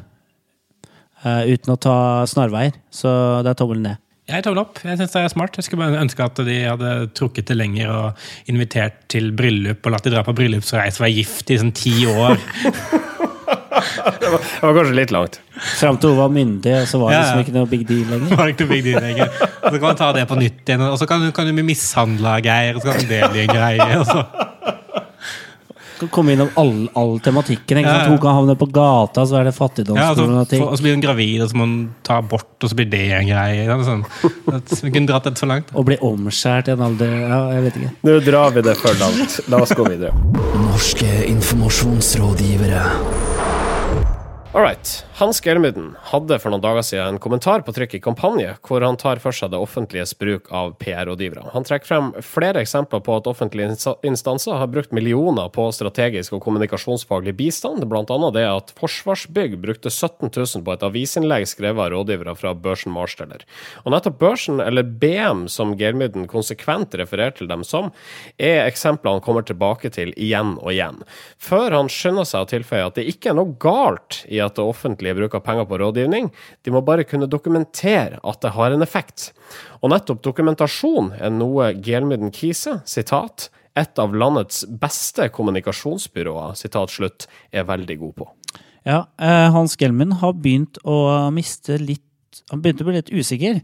Eh, 1.25 1.52
uten 1.52 1.74
å 1.74 1.80
ta 1.81 1.98
snarveier. 2.30 2.78
Så 2.94 3.12
det 3.44 3.52
er 3.52 3.60
tommelen 3.60 3.90
ned. 3.90 4.02
Jeg 4.25 4.42
tommel 4.42 4.63
opp. 4.63 4.80
Jeg 4.81 4.98
synes 4.98 5.12
det 5.13 5.22
er 5.22 5.34
smart. 5.34 5.57
Jeg 5.57 5.68
skulle 5.68 5.86
bare 5.86 6.02
ønske 6.02 6.25
at 6.25 6.40
de 6.48 6.56
hadde 6.66 6.94
trukket 7.18 7.52
det 7.52 7.60
lenger 7.60 7.92
og 7.94 8.24
invitert 8.50 9.04
til 9.13 9.30
bryllup 9.38 9.86
og 9.86 9.94
latt 9.94 10.07
de 10.07 10.13
dra 10.16 10.24
på 10.25 10.34
bryllupsreise 10.38 10.98
og 10.98 11.06
være 11.06 11.18
gift 11.19 11.54
i 11.54 11.60
sånn 11.62 11.75
ti 11.78 11.94
år. 12.10 12.40
Det 13.75 14.31
var 14.31 14.74
kanskje 14.77 14.95
litt 14.98 15.12
langt. 15.16 15.39
Fram 15.80 15.98
til 16.01 16.13
hun 16.13 16.19
var 16.19 16.33
myndig, 16.36 16.75
så 16.89 17.00
var 17.01 17.12
det 17.13 17.19
liksom 17.22 17.44
ikke 17.45 17.56
noe 17.57 17.69
big 17.72 17.86
deal 17.89 18.07
lenger. 18.12 18.30
Det 18.31 18.39
var 18.42 18.51
ikke 18.54 18.66
noe 18.68 18.74
big 18.74 18.83
deal 18.88 19.04
lenger. 19.04 19.31
Og 19.36 19.69
så 19.69 19.75
kan 19.77 19.88
man 19.89 20.01
ta 20.01 20.12
det 20.16 20.25
på 20.31 20.39
nytt 20.39 20.63
igjen, 20.69 20.88
og 20.89 20.98
så 21.01 21.07
kan 21.10 21.24
du, 21.25 21.31
kan 21.36 21.48
du 21.50 21.56
bli 21.57 21.68
mishandla, 21.74 22.38
Geir, 22.45 22.75
og 22.80 22.83
så 22.86 22.92
kan 22.94 23.10
det 23.12 23.24
bli 23.33 23.45
en 23.48 23.56
greie. 23.56 23.92
Og 24.00 24.06
så. 24.10 24.25
Kan 25.95 26.10
komme 26.12 26.33
innom 26.36 26.50
all, 26.60 26.89
all 27.00 27.19
tematikken. 27.24 27.77
Ikke 27.80 27.88
Ja, 27.88 27.94
sant? 27.94 28.04
ja. 28.04 28.10
Hun 28.12 28.19
kan 28.19 28.36
havne 28.36 28.56
på 28.60 28.68
gata, 28.68 29.24
så 29.25 29.38
er 29.39 29.48
det 29.48 29.54
Ja, 29.56 30.10
og, 30.12 30.18
så, 30.18 30.60
og 30.66 30.77
så 30.77 30.83
blir 30.83 30.92
hun 30.98 31.01
gravid, 31.04 31.42
og 31.42 31.50
så 31.50 31.56
må 31.56 31.63
hun 31.69 31.77
ta 32.04 32.18
abort, 32.19 32.51
og 32.63 32.69
så 32.69 32.75
blir 32.75 32.89
det 32.92 33.04
en 33.16 33.30
greie. 33.30 33.63
Ja, 33.63 33.77
Sånn. 33.86 34.04
Vi 34.83 34.92
kunne 34.92 35.07
dratt 35.07 35.24
det 35.30 35.38
så 35.39 35.48
langt. 35.48 35.72
Og 35.74 35.86
bli 35.88 35.98
omskjært 36.04 36.68
i 36.68 36.75
en 36.75 36.83
alder 36.83 37.16
Ja, 37.16 37.39
jeg 37.56 37.63
vet 37.69 37.80
ikke. 37.80 37.94
Nå 38.04 38.19
drar 38.27 38.51
vi 38.51 38.65
det 38.67 38.75
for 38.82 39.00
langt. 39.00 39.39
La 39.48 39.62
oss 39.63 39.72
gå 39.72 39.88
videre. 39.88 40.12
Norske 40.65 41.24
informasjonsrådgivere. 41.32 42.84
All 44.56 44.62
right. 44.62 45.06
Hans 45.16 45.42
Gelmuden 45.44 45.98
hadde 46.00 46.38
for 46.40 46.52
noen 46.54 46.62
dager 46.64 46.84
siden 46.88 47.18
en 47.18 47.20
kommentar 47.20 47.60
på 47.68 47.74
trykk 47.76 47.98
i 47.98 48.00
Kampanje, 48.04 48.54
hvor 48.64 48.84
han 48.84 48.96
tar 48.96 49.20
for 49.20 49.36
seg 49.36 49.50
det 49.52 49.60
offentliges 49.60 50.14
bruk 50.16 50.46
av 50.48 50.78
PR-rådgivere. 50.80 51.50
Han 51.52 51.66
trekker 51.68 51.90
frem 51.90 52.08
flere 52.24 52.62
eksempler 52.64 53.02
på 53.04 53.18
at 53.20 53.28
offentlige 53.28 53.76
instanser 54.08 54.56
har 54.56 54.70
brukt 54.72 54.96
millioner 54.96 55.50
på 55.52 55.66
strategisk 55.76 56.38
og 56.38 56.44
kommunikasjonsfaglig 56.46 57.34
bistand, 57.36 57.84
annet 57.84 58.38
det 58.38 58.46
at 58.48 58.72
Forsvarsbygg 58.80 59.58
brukte 59.60 59.92
17 59.92 60.32
000 60.32 60.64
på 60.64 60.76
et 60.78 60.88
avisinnlegg 60.88 61.50
skrevet 61.52 61.90
av 61.90 61.92
rådgivere 61.92 62.38
fra 62.40 62.56
børsen 62.56 62.96
Marsteller. 62.96 63.44
Og 63.84 63.92
nettopp 63.92 64.20
børsen, 64.24 64.64
eller 64.64 64.88
BM, 64.88 65.50
som 65.52 65.76
Gelmuden 65.76 66.30
konsekvent 66.32 66.96
refererer 66.96 67.36
til 67.36 67.52
dem 67.52 67.68
som, 67.68 67.92
er 68.40 68.64
eksempler 68.70 69.18
han 69.18 69.26
kommer 69.28 69.44
tilbake 69.44 69.92
til 70.00 70.16
igjen 70.16 70.56
og 70.62 70.72
igjen, 70.72 71.04
før 71.36 71.76
han 71.82 71.92
skynder 71.92 72.32
seg 72.32 72.48
å 72.48 72.52
tilføye 72.56 72.88
at 72.88 73.00
det 73.02 73.08
ikke 73.12 73.36
er 73.36 73.40
noe 73.44 73.60
galt 73.60 74.24
i 74.32 74.45
at 74.48 74.58
det 74.58 74.66
offentlige 74.66 75.18
bruker 75.18 75.44
penger 75.44 75.68
på 75.70 75.80
rådgivning, 75.82 76.30
de 76.64 76.74
må 76.74 76.82
bare 76.86 77.08
kunne 77.08 77.30
dokumentere 77.30 78.22
at 78.24 78.42
det 78.44 78.54
har 78.56 78.75
en 78.75 78.86
effekt. 78.86 79.32
Og 79.82 79.92
nettopp 79.94 80.24
dokumentasjon 80.25 81.14
er 81.20 81.34
noe 81.34 81.74
Gelmyden 81.86 82.34
Kise, 82.36 82.80
sitat, 82.90 83.50
et 83.75 84.00
av 84.00 84.16
landets 84.16 84.64
beste 84.82 85.28
kommunikasjonsbyråer, 85.36 86.56
sitat 86.56 86.94
slutt, 86.94 87.28
er 87.52 87.68
veldig 87.68 88.00
god 88.00 88.16
på. 88.22 88.30
Ja, 88.86 89.06
eh, 89.18 89.50
Hans 89.52 89.75
Gelmin 89.82 90.14
har 90.22 90.36
begynt 90.38 90.78
å 90.86 91.30
miste 91.34 91.80
litt 91.82 92.04
Han 92.52 92.60
begynte 92.60 92.84
å 92.84 92.88
bli 92.90 92.98
litt 92.98 93.10
usikker 93.16 93.62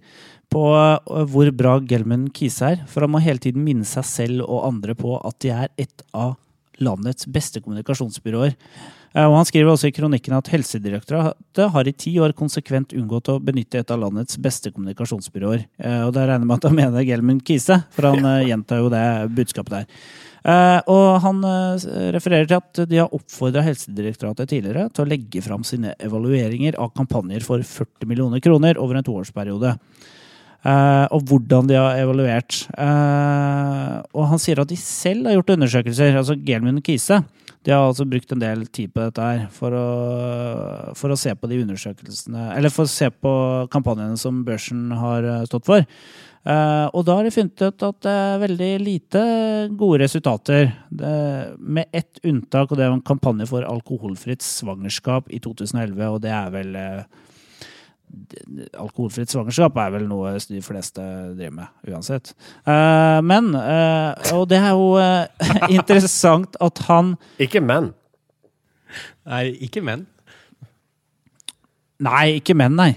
på 0.51 0.61
eh, 0.71 1.25
hvor 1.27 1.49
bra 1.51 1.73
Gelmin 1.83 2.29
Kise 2.31 2.69
er. 2.69 2.85
For 2.87 3.03
han 3.03 3.11
må 3.11 3.19
hele 3.19 3.41
tiden 3.43 3.65
minne 3.65 3.87
seg 3.87 4.07
selv 4.07 4.45
og 4.47 4.63
andre 4.69 4.95
på 4.95 5.17
at 5.19 5.37
de 5.43 5.51
er 5.51 5.67
et 5.75 6.05
av 6.15 6.37
landets 6.79 7.27
beste 7.27 7.61
kommunikasjonsbyråer. 7.61 8.55
Eh, 9.13 9.25
Og 9.27 9.35
Han 9.35 9.45
skriver 9.45 9.71
også 9.71 9.89
i 9.89 9.95
kronikken 9.95 10.35
at 10.37 10.47
Helsedirektoratet 10.47 11.71
har 11.71 11.87
i 11.87 11.91
ti 11.93 12.13
år 12.19 12.33
konsekvent 12.33 12.95
unngått 12.95 13.29
å 13.29 13.39
benytte 13.43 13.79
et 13.79 13.91
av 13.91 13.99
landets 13.99 14.37
beste 14.37 14.71
kommunikasjonsbyråer. 14.71 15.65
Eh, 15.79 16.01
Og 16.07 16.13
da 16.13 16.25
regner 16.25 16.45
jeg 16.45 16.47
med 16.47 16.57
at 16.57 16.69
han 16.69 16.75
mener 16.75 17.03
Gelmund 17.03 17.43
Kise, 17.45 17.83
for 17.91 18.11
han 18.11 18.25
eh, 18.25 18.47
gjentar 18.49 18.79
jo 18.79 18.89
det 18.89 19.05
budskapet 19.35 19.71
der. 19.81 19.85
Og 20.89 21.21
han 21.21 21.43
refererer 22.15 22.47
til 22.49 22.57
at 22.57 22.89
de 22.89 22.97
har 22.97 23.11
oppfordra 23.13 23.61
Helsedirektoratet 23.61 24.49
tidligere 24.49 24.87
til 24.89 25.03
å 25.03 25.07
legge 25.11 25.43
fram 25.45 25.61
sine 25.61 25.93
evalueringer 26.01 26.79
av 26.81 26.95
kampanjer 26.97 27.45
for 27.45 27.61
40 27.61 28.09
millioner 28.09 28.41
kroner 28.41 28.79
over 28.81 28.97
en 28.97 29.05
toårsperiode. 29.05 29.75
Eh, 30.61 31.05
og 31.09 31.23
hvordan 31.25 31.69
de 31.69 31.77
har 31.79 31.97
evaluert. 31.97 32.67
Uh, 32.77 33.97
og 34.13 34.27
han 34.29 34.41
sier 34.41 34.61
at 34.61 34.69
de 34.69 34.77
selv 34.77 35.25
har 35.25 35.39
gjort 35.39 35.55
undersøkelser, 35.55 36.17
altså 36.19 36.37
Gelmin 36.37 36.83
Kise. 36.85 37.23
De 37.65 37.73
har 37.73 37.85
altså 37.85 38.05
brukt 38.09 38.31
en 38.33 38.41
del 38.41 38.65
tid 38.73 38.93
på 38.93 39.03
dette 39.03 39.25
her 39.25 39.41
for 39.53 39.73
å, 39.77 39.85
for 40.97 41.13
å 41.13 41.17
se 41.19 41.33
på 41.37 41.45
de 41.45 41.59
undersøkelsene 41.61 42.47
Eller 42.55 42.73
for 42.73 42.87
å 42.87 42.89
se 42.89 43.05
på 43.13 43.33
kampanjene 43.73 44.17
som 44.17 44.39
børsen 44.47 44.87
har 44.97 45.27
eh, 45.29 45.43
stått 45.49 45.69
for. 45.69 45.85
Uh, 46.41 46.89
og 46.97 47.05
da 47.05 47.19
har 47.19 47.27
de 47.27 47.33
funnet 47.33 47.61
ut 47.61 47.83
at 47.85 47.99
det 48.01 48.13
er 48.17 48.41
veldig 48.41 48.69
lite 48.81 49.25
gode 49.77 50.01
resultater. 50.01 50.71
Det, 50.89 51.11
med 51.57 51.89
ett 51.93 52.21
unntak, 52.25 52.69
og 52.69 52.77
det 52.77 52.85
er 52.85 52.93
en 52.93 53.05
kampanje 53.05 53.49
for 53.49 53.65
alkoholfritt 53.65 54.45
svangerskap 54.45 55.29
i 55.29 55.41
2011. 55.41 56.01
Og 56.09 56.21
det 56.25 56.33
er 56.33 56.53
vel 56.53 56.77
eh, 56.77 57.21
Alkoholfritt 58.77 59.31
svangerskap 59.31 59.77
er 59.81 59.93
vel 59.95 60.07
noe 60.09 60.33
de 60.47 60.61
fleste 60.63 61.03
driver 61.37 61.53
med, 61.61 61.71
uansett. 61.87 62.33
Eh, 62.65 63.19
men, 63.25 63.51
eh, 63.55 64.33
og 64.35 64.47
det 64.51 64.59
er 64.59 64.73
jo 64.75 64.95
eh, 65.01 65.47
interessant 65.77 66.57
at 66.61 66.83
han 66.89 67.15
Ikke 67.41 67.63
menn. 67.63 67.91
Nei, 69.27 69.45
ikke 69.67 69.83
menn. 69.85 70.05
Nei, 72.01 72.41
ikke 72.41 72.57
menn, 72.57 72.75
nei. 72.79 72.91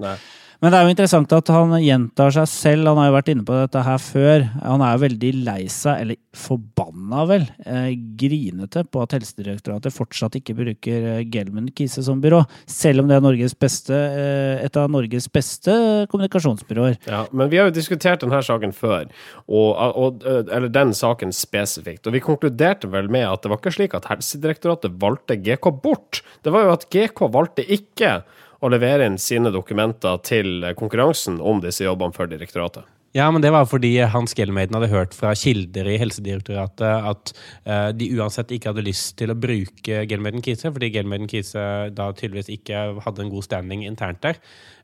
Nei. 0.00 0.16
Men 0.64 0.72
det 0.72 0.78
er 0.78 0.86
jo 0.86 0.92
interessant 0.94 1.32
at 1.36 1.50
han 1.52 1.72
gjentar 1.76 2.30
seg 2.32 2.46
selv. 2.48 2.86
Han 2.88 2.96
har 2.96 3.10
jo 3.10 3.14
vært 3.18 3.26
inne 3.34 3.42
på 3.44 3.56
dette 3.58 3.80
her 3.84 3.98
før. 4.00 4.44
Han 4.62 4.80
er 4.80 4.94
jo 4.94 5.00
veldig 5.02 5.32
lei 5.44 5.64
seg, 5.68 5.98
eller 6.00 6.16
forbanna 6.40 7.24
vel, 7.28 7.42
eh, 7.68 7.90
grinete 8.16 8.86
på 8.88 9.02
at 9.04 9.12
Helsedirektoratet 9.12 9.92
fortsatt 9.92 10.38
ikke 10.38 10.54
bruker 10.56 11.08
eh, 11.10 11.26
Gelman 11.28 11.68
Kise 11.76 12.00
som 12.06 12.22
byrå. 12.22 12.40
Selv 12.64 13.02
om 13.02 13.10
det 13.12 13.18
er 13.18 13.56
beste, 13.60 13.92
eh, 13.92 14.64
et 14.64 14.78
av 14.80 14.88
Norges 14.88 15.28
beste 15.28 15.74
kommunikasjonsbyråer. 16.08 16.96
Ja, 17.12 17.26
men 17.30 17.52
vi 17.52 17.60
har 17.60 17.68
jo 17.68 17.76
diskutert 17.76 18.24
denne 18.24 18.40
saken 18.40 18.72
før, 18.72 19.12
og, 19.44 19.68
og, 19.76 20.24
eller 20.24 20.72
den 20.72 20.94
saken 20.96 21.34
spesifikt. 21.36 22.06
Og 22.08 22.16
vi 22.16 22.24
konkluderte 22.24 22.88
vel 22.88 23.12
med 23.12 23.28
at 23.28 23.44
det 23.44 23.52
var 23.52 23.60
ikke 23.60 23.74
slik 23.76 23.98
at 24.00 24.08
Helsedirektoratet 24.08 24.96
valgte 24.96 25.36
GK 25.36 25.68
bort. 25.84 26.22
Det 26.40 26.56
var 26.56 26.64
jo 26.64 26.72
at 26.78 26.88
GK 26.88 27.28
valgte 27.36 27.68
ikke 27.68 28.22
å 28.64 28.72
levere 28.72 29.06
inn 29.08 29.20
sine 29.20 29.52
dokumenter 29.54 30.20
til 30.24 30.64
konkurransen 30.78 31.40
om 31.40 31.60
disse 31.64 31.84
jobbene 31.84 32.16
for 32.16 32.30
direktoratet. 32.30 32.88
Ja, 33.14 33.28
men 33.30 33.44
det 33.44 33.52
var 33.54 33.68
fordi 33.70 33.92
Hans 34.10 34.34
Gelmeiden 34.34 34.74
hadde 34.74 34.90
hørt 34.90 35.12
fra 35.14 35.30
kilder 35.38 35.86
i 35.86 36.00
Helsedirektoratet 36.02 37.04
at 37.12 37.30
uh, 37.62 37.90
de 37.94 38.08
uansett 38.16 38.50
ikke 38.50 38.72
hadde 38.72 38.82
lyst 38.88 39.12
til 39.20 39.30
å 39.30 39.36
bruke 39.38 40.00
Gelmeiden 40.10 40.42
Kise, 40.42 40.72
fordi 40.74 40.90
Gelmeiden 40.96 41.30
Kise 41.30 41.62
da 41.94 42.08
tydeligvis 42.10 42.50
ikke 42.56 42.80
hadde 43.04 43.22
en 43.22 43.30
god 43.30 43.46
standing 43.46 43.84
internt 43.86 44.18
der. 44.26 44.40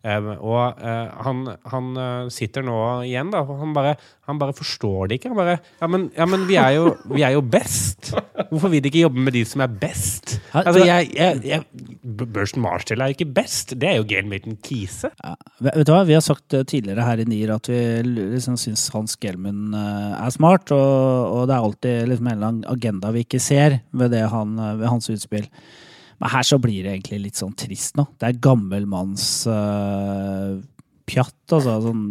Um, 0.06 0.30
og 0.38 0.78
uh, 0.78 1.10
han, 1.26 1.42
han 1.72 1.88
uh, 1.98 2.30
sitter 2.30 2.62
nå 2.64 2.78
igjen, 3.08 3.34
da. 3.34 3.42
Han 3.42 3.74
bare, 3.74 3.96
han 4.30 4.38
bare 4.40 4.54
forstår 4.56 5.10
det 5.10 5.18
ikke. 5.18 5.34
Han 5.34 5.40
bare 5.42 5.58
Ja, 5.58 5.90
men, 5.90 6.06
ja, 6.14 6.28
men 6.30 6.46
vi, 6.46 6.60
er 6.62 6.76
jo, 6.78 6.94
vi, 7.10 7.26
er 7.26 7.34
jo, 7.34 7.42
best! 7.42 8.12
Hvorfor 8.52 8.70
vil 8.70 8.84
de 8.84 8.94
ikke 8.94 9.02
jobbe 9.08 9.26
med 9.26 9.34
de 9.34 9.42
som 9.42 9.66
er 9.66 9.74
best? 9.82 10.38
Altså, 10.54 10.86
jeg, 10.86 11.10
jeg, 11.18 11.42
jeg, 11.50 11.89
Børsen 12.28 12.62
Marshall 12.64 13.00
er 13.00 13.10
jo 13.10 13.16
ikke 13.18 13.32
best. 13.40 13.74
Det 13.80 13.88
er 13.88 13.98
jo 14.00 14.06
Gelmeiden 14.08 14.58
Kise. 14.64 15.12
Ja, 15.22 15.34
vet 15.64 15.86
du 15.88 15.92
hva, 15.94 16.02
Vi 16.08 16.16
har 16.16 16.24
sagt 16.24 16.48
tidligere 16.52 17.06
her 17.06 17.22
i 17.22 17.28
NIR 17.28 17.54
at 17.56 17.70
vi 17.70 17.80
liksom 18.06 18.58
syns 18.60 18.88
Hans 18.94 19.16
Gelman 19.20 19.74
er 19.74 20.32
smart, 20.34 20.72
og, 20.74 20.80
og, 21.30 21.44
det 21.48 21.56
er 21.56 21.68
alltid 21.68 22.10
liksom 22.10 22.30
en 22.30 22.36
eller 22.36 22.52
annen 22.52 22.70
agenda 22.70 23.12
vi 23.14 23.24
ikke 23.26 23.40
ser 23.42 23.80
ved, 23.92 24.16
han, 24.32 24.58
ved 24.80 24.88
hans 24.90 25.10
utspill. 25.12 25.48
Men 26.20 26.32
her 26.34 26.44
så 26.44 26.58
blir 26.60 26.84
det 26.84 26.96
egentlig 26.98 27.22
litt 27.24 27.40
sånn 27.40 27.54
trist 27.56 27.96
nå. 27.96 28.04
Det 28.20 28.28
er 28.28 28.40
gammelmanns 28.44 29.28
uh, 29.48 30.58
pjatt, 31.08 31.38
altså. 31.56 31.78
Sånn 31.86 32.02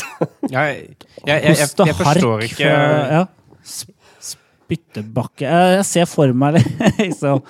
jeg, 0.54 0.94
jeg, 1.26 1.42
jeg, 1.42 1.56
jeg, 1.58 1.94
forstår 1.98 2.44
ikke 2.46 2.68
ja, 2.70 3.24
Spyttebakke 3.66 5.48
Jeg 5.74 5.86
ser 5.88 6.06
for 6.08 6.30
meg 6.30 6.60
liksom 7.00 7.42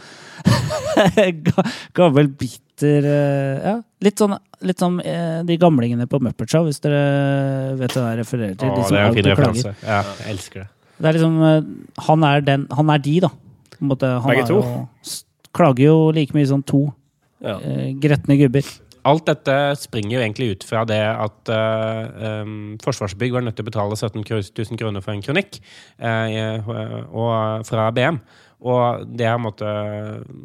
Gammel, 1.97 2.31
bitter 2.41 3.07
Ja, 3.07 3.75
litt 4.05 4.21
sånn, 4.21 4.35
litt 4.65 4.81
sånn 4.81 4.99
de 5.47 5.57
gamlingene 5.61 6.07
på 6.11 6.21
Muppet 6.25 6.53
Show, 6.53 6.65
hvis 6.69 6.81
dere 6.85 7.01
vet 7.81 7.97
hva 7.97 8.11
jeg 8.13 8.21
refererer 8.23 8.55
til. 8.61 8.71
Åh, 8.73 8.79
de 8.81 8.95
det 8.95 9.01
er 9.01 9.09
en 9.09 9.19
fin 9.19 9.29
referanse. 9.31 9.75
Ja, 9.85 10.01
jeg 10.23 10.37
elsker 10.37 10.65
det. 10.65 10.69
Det 11.01 11.09
er 11.09 11.17
liksom 11.17 11.37
Han 12.09 12.25
er, 12.29 12.43
den, 12.45 12.67
han 12.77 12.93
er 12.93 13.05
de, 13.05 13.17
da. 13.25 13.31
På 13.77 13.85
en 13.85 13.93
måte, 13.95 14.09
han 14.21 14.33
Begge 14.35 14.49
to? 14.49 14.61
Jo, 14.61 15.19
klager 15.57 15.87
jo 15.87 15.99
like 16.15 16.37
mye 16.37 16.49
som 16.49 16.63
to 16.63 16.91
Ja. 17.41 17.57
eh, 17.57 17.93
gretne 17.97 18.37
gubber. 18.37 18.67
Alt 19.09 19.25
dette 19.31 19.55
springer 19.81 20.19
jo 20.19 20.21
egentlig 20.21 20.51
ut 20.53 20.65
fra 20.69 20.83
det 20.85 21.01
at 21.01 21.49
uh, 21.49 22.43
um, 22.45 22.77
Forsvarsbygg 22.85 23.33
var 23.33 23.47
nødt 23.47 23.57
til 23.57 23.65
å 23.65 23.71
betale 23.71 23.97
17 23.97 24.27
000 24.29 24.77
kroner 24.77 25.01
for 25.01 25.15
en 25.15 25.25
kronikk 25.25 25.57
uh, 26.05 26.69
og, 27.09 27.65
fra 27.65 27.89
BM. 27.97 28.21
Og 28.61 29.07
det 29.17 29.29
har 29.29 29.41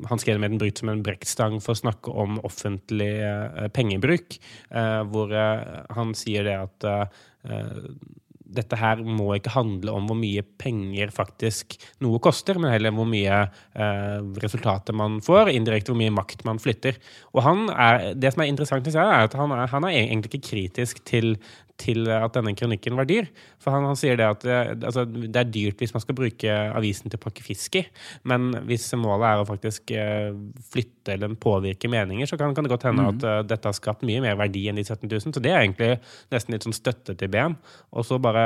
Hans 0.09 0.23
Gelmeden 0.27 0.59
brukt 0.61 0.79
som 0.79 0.91
en 0.91 1.03
brekkstang 1.05 1.57
for 1.63 1.75
å 1.75 1.81
snakke 1.83 2.13
om 2.15 2.39
offentlig 2.47 3.11
uh, 3.21 3.65
pengebruk. 3.75 4.37
hvor 5.11 5.31
han 5.35 6.13
sier 6.17 6.47
det 6.47 6.55
at 6.55 6.85
dette 8.55 8.77
her 8.79 9.01
må 9.05 9.29
ikke 9.35 9.53
handle 9.55 9.93
om 9.95 10.07
hvor 10.09 10.17
mye 10.19 10.43
penger 10.61 11.11
faktisk 11.13 11.77
noe 12.03 12.21
koster, 12.23 12.59
men 12.61 12.73
heller 12.73 12.93
hvor 12.95 13.07
mye 13.09 13.41
eh, 13.45 14.17
resultater 14.43 14.95
man 14.97 15.19
får, 15.25 15.51
indirekte 15.53 15.91
hvor 15.91 15.99
mye 15.99 16.13
makt 16.13 16.45
man 16.47 16.61
flytter. 16.61 16.99
Og 17.33 17.45
er, 17.73 18.13
Det 18.15 18.33
som 18.33 18.45
er 18.45 18.51
interessant, 18.51 18.89
er 18.93 19.25
at 19.25 19.37
han 19.37 19.55
er, 19.55 19.67
han 19.71 19.87
er 19.87 19.97
egentlig 20.03 20.35
ikke 20.35 20.49
kritisk 20.51 21.03
til, 21.07 21.35
til 21.81 22.07
at 22.07 22.35
denne 22.35 22.53
kronikken 22.55 22.95
var 22.97 23.07
dyr. 23.09 23.27
For 23.61 23.75
han, 23.75 23.85
han 23.89 23.97
sier 23.99 24.17
det 24.19 24.27
at 24.27 24.45
det, 24.45 24.59
altså, 24.87 25.03
det 25.05 25.39
er 25.41 25.51
dyrt 25.51 25.81
hvis 25.81 25.93
man 25.95 26.03
skal 26.03 26.17
bruke 26.17 26.57
avisen 26.71 27.11
til 27.11 27.19
å 27.19 27.23
pakke 27.25 27.43
fisk 27.45 27.79
i, 27.81 27.83
men 28.29 28.53
hvis 28.69 28.87
målet 28.99 29.27
er 29.27 29.41
å 29.41 29.47
faktisk 29.49 29.91
uh, 29.95 30.31
flytte 30.71 31.15
eller 31.15 31.35
påvirke 31.41 31.91
meninger, 31.91 32.29
så 32.29 32.39
kan, 32.39 32.55
kan 32.55 32.65
det 32.65 32.71
godt 32.73 32.87
hende 32.87 33.03
mm. 33.05 33.11
at 33.11 33.27
uh, 33.27 33.41
dette 33.47 33.69
har 33.69 33.77
skapt 33.77 34.05
mye 34.07 34.23
mer 34.23 34.39
verdi 34.39 34.65
enn 34.71 34.79
de 34.79 34.85
17 34.85 35.09
000. 35.09 35.35
Så 35.35 35.43
det 35.43 35.51
er 35.51 35.61
egentlig 35.61 35.91
nesten 36.33 36.55
litt 36.55 36.67
sånn 36.67 36.77
støtte 36.77 37.17
til 37.19 37.31
BM. 37.33 37.57
Og 37.95 38.07
så 38.07 38.19
bare 38.23 38.45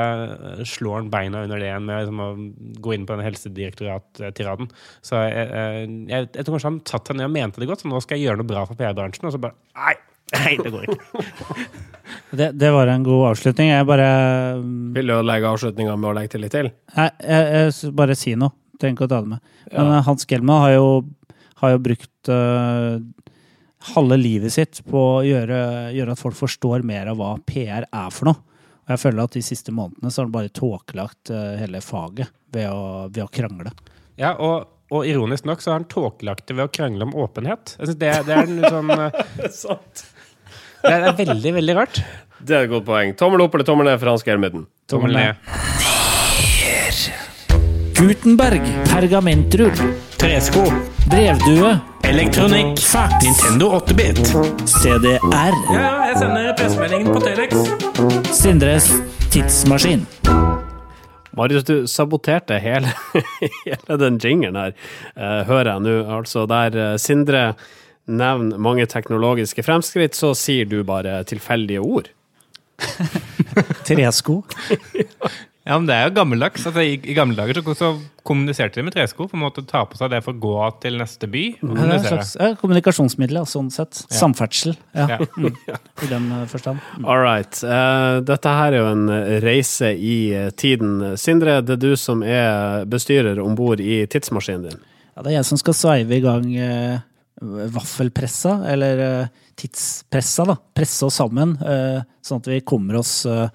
slår 0.68 1.00
han 1.00 1.12
beina 1.12 1.44
under 1.46 1.62
det 1.62 1.70
igjen 1.70 1.86
med 1.86 2.04
liksom, 2.04 2.24
å 2.24 2.80
gå 2.82 2.96
inn 2.96 3.06
på 3.08 3.16
den 3.16 3.26
helsedirektorat-tiraden. 3.28 4.70
Så 5.06 5.22
jeg, 5.22 5.48
jeg, 6.10 6.30
jeg, 6.34 6.44
tror 6.44 6.56
kanskje 6.56 6.72
han 6.72 6.84
satte 6.88 7.12
seg 7.12 7.20
ned 7.20 7.30
og 7.30 7.36
mente 7.38 7.62
det 7.62 7.70
godt, 7.70 7.84
så 7.84 7.90
nå 7.90 8.02
skal 8.04 8.18
jeg 8.18 8.30
gjøre 8.30 8.42
noe 8.42 8.52
bra 8.52 8.66
for 8.68 8.80
PR-bransjen, 8.80 9.30
og 9.30 9.36
så 9.36 9.42
bare 9.42 9.58
Nei! 9.78 9.98
Nei, 10.38 10.56
det 10.62 10.70
går 10.70 10.86
ikke. 10.86 11.64
det, 12.38 12.50
det, 12.58 12.70
var 12.74 12.90
en 12.92 13.04
god 13.06 13.30
avslutning. 13.32 13.70
Jeg 13.72 13.86
bare 13.88 14.10
Vil 14.96 15.10
du 15.10 15.16
legge 15.26 15.50
avslutninga 15.50 15.96
med 15.98 16.10
å 16.12 16.16
legge 16.18 16.34
til 16.34 16.44
litt 16.44 16.54
til? 16.54 16.70
Nei, 16.96 17.08
jeg, 17.24 17.48
jeg 17.56 17.94
bare 17.98 18.18
si 18.18 18.34
noe. 18.38 18.54
Trenger 18.80 18.96
ikke 18.96 19.08
å 19.08 19.12
ta 19.12 19.22
det 19.24 19.32
med. 19.34 19.48
Men 19.72 19.90
ja. 19.90 19.96
Eh, 19.98 20.04
Hans 20.06 20.28
Gelman 20.28 20.62
har 20.64 20.76
jo, 20.76 20.86
har 21.60 21.74
jo 21.74 21.82
brukt 21.84 22.30
uh, 22.32 22.96
halve 23.92 24.20
livet 24.20 24.54
sitt 24.54 24.80
på 24.86 25.02
å 25.18 25.20
gjøre, 25.26 25.60
gjøre, 25.96 26.16
at 26.16 26.22
folk 26.22 26.38
forstår 26.38 26.86
mer 26.86 27.12
av 27.12 27.20
hva 27.20 27.34
PR 27.44 27.84
er 27.84 28.14
for 28.14 28.30
noe. 28.30 28.46
Og 28.86 28.94
jeg 28.94 29.02
føler 29.02 29.26
at 29.26 29.36
de 29.36 29.44
siste 29.44 29.74
månedene 29.74 30.10
så 30.10 30.22
har 30.22 30.30
han 30.30 30.36
bare 30.38 30.54
tåkelagt 30.56 31.34
uh, 31.34 31.56
hele 31.60 31.82
faget 31.84 32.32
ved 32.54 32.70
å, 32.72 33.08
ved 33.10 33.26
å 33.26 33.32
krangle. 33.32 33.74
Ja, 34.20 34.36
og 34.38 34.76
og 34.90 35.06
ironisk 35.06 35.44
nok 35.46 35.60
så 35.62 35.70
har 35.70 35.76
han 35.78 35.90
tåkelagt 35.90 36.48
det 36.48 36.56
ved 36.58 36.66
å 36.66 36.72
krangle 36.74 37.06
om 37.06 37.12
åpenhet. 37.14 37.76
Altså 37.78 37.94
det, 37.94 38.10
det 38.26 38.34
er 38.34 38.48
en 38.48 39.52
sånn. 39.54 39.84
Det 40.80 40.92
er 40.96 41.16
veldig, 41.18 41.54
veldig 41.60 41.76
rart. 41.76 42.02
Det 42.40 42.56
er 42.56 42.64
et 42.64 42.72
godt 42.72 42.86
poeng. 42.88 43.12
Tommel 43.20 43.42
opp 43.44 43.54
eller 43.56 43.66
tommel 43.68 43.90
ned 43.90 43.98
for 44.00 44.12
Hans 44.14 44.24
Germudden? 44.24 44.64
Tommel 44.88 45.12
ned. 45.12 45.34
Gutenberg. 47.98 48.64
Pergamentrull. 48.88 49.76
Tresko. 50.20 50.64
Brevdue. 51.10 51.74
Elektronikk. 52.08 52.80
Fax. 52.80 53.12
Nintendo 53.26 53.74
8-bit. 53.76 54.22
CDR. 54.64 55.20
Ja, 55.30 55.76
ja, 55.76 55.92
jeg 56.08 56.16
sender 56.22 56.54
pressemeldingen 56.56 57.12
på 57.12 57.20
Telex. 57.20 58.32
Sindres 58.32 58.88
tidsmaskin. 59.30 60.06
Marius, 61.36 61.64
du 61.68 61.86
saboterte 61.86 62.56
hele, 62.58 62.90
hele 63.64 63.98
den 64.00 64.16
jingeren 64.18 64.56
her, 64.58 64.72
uh, 65.14 65.42
hører 65.46 65.74
jeg 65.74 65.84
nå. 65.84 65.94
Altså 66.16 66.46
der 66.50 66.80
uh, 66.80 66.96
Sindre 66.98 67.44
nevner 68.10 68.58
mange 68.60 68.86
teknologiske 68.90 69.64
fremskritt, 69.66 70.18
så 70.18 70.34
sier 70.38 70.68
du 70.70 70.80
bare 70.86 71.20
tilfeldige 71.28 71.84
ord. 71.84 72.10
Tresko. 73.86 74.42
Ja, 75.70 75.76
men 75.78 75.86
Det 75.86 75.94
er 75.94 76.08
jo 76.08 76.14
gammeldags. 76.16 76.64
Altså, 76.66 76.82
i, 76.82 76.94
i, 76.98 77.14
gamle 77.14 77.36
dager 77.38 77.60
så, 77.60 77.74
så, 77.76 77.90
kommuniserte 78.26 78.80
de 78.80 78.84
med 78.86 78.94
tresko. 78.94 79.26
på 79.28 79.36
en 79.36 79.42
måte 79.44 79.62
Ta 79.68 79.84
på 79.86 79.98
seg 79.98 80.10
det 80.12 80.22
for 80.24 80.34
å 80.34 80.40
gå 80.40 80.54
til 80.82 80.96
neste 80.98 81.28
by. 81.30 81.42
Ja, 81.60 81.68
det 81.76 81.84
er 81.84 81.92
et 81.94 82.08
slags 82.08 82.32
ja, 82.40 82.48
kommunikasjonsmiddel, 82.60 83.38
sånn 83.48 83.68
sett. 83.74 84.00
Ja. 84.08 84.16
Samferdsel. 84.22 84.74
Ja. 84.96 85.20
Mm. 85.36 85.52
I 85.52 86.10
den 86.10 86.26
uh, 86.32 86.44
forstand. 86.50 86.80
Mm. 86.96 87.06
All 87.06 87.22
right. 87.22 87.60
Uh, 87.62 88.18
dette 88.26 88.56
her 88.56 88.74
er 88.74 88.80
jo 88.80 88.88
en 88.96 89.06
reise 89.44 89.92
i 89.94 90.16
uh, 90.32 90.48
tiden. 90.50 91.12
Sindre, 91.20 91.60
det 91.62 91.76
er 91.76 91.84
du 91.84 91.92
som 92.00 92.24
er 92.24 92.88
bestyrer 92.90 93.38
om 93.42 93.54
bord 93.58 93.84
i 93.84 94.02
tidsmaskinen 94.10 94.70
din. 94.70 94.82
Ja, 95.14 95.22
det 95.22 95.34
er 95.34 95.40
jeg 95.40 95.50
som 95.52 95.60
skal 95.60 95.76
sveive 95.76 96.16
i 96.16 96.24
gang 96.24 96.50
vaffelpressa, 97.40 98.58
eller 98.68 99.28
tidspressa, 99.56 100.44
da. 100.48 100.56
Presse 100.76 101.06
oss 101.08 101.20
sammen, 101.20 101.56
sånn 102.24 102.42
at 102.42 102.48
vi 102.52 102.60
kommer 102.64 103.00
oss 103.00 103.24
eh, 103.28 103.48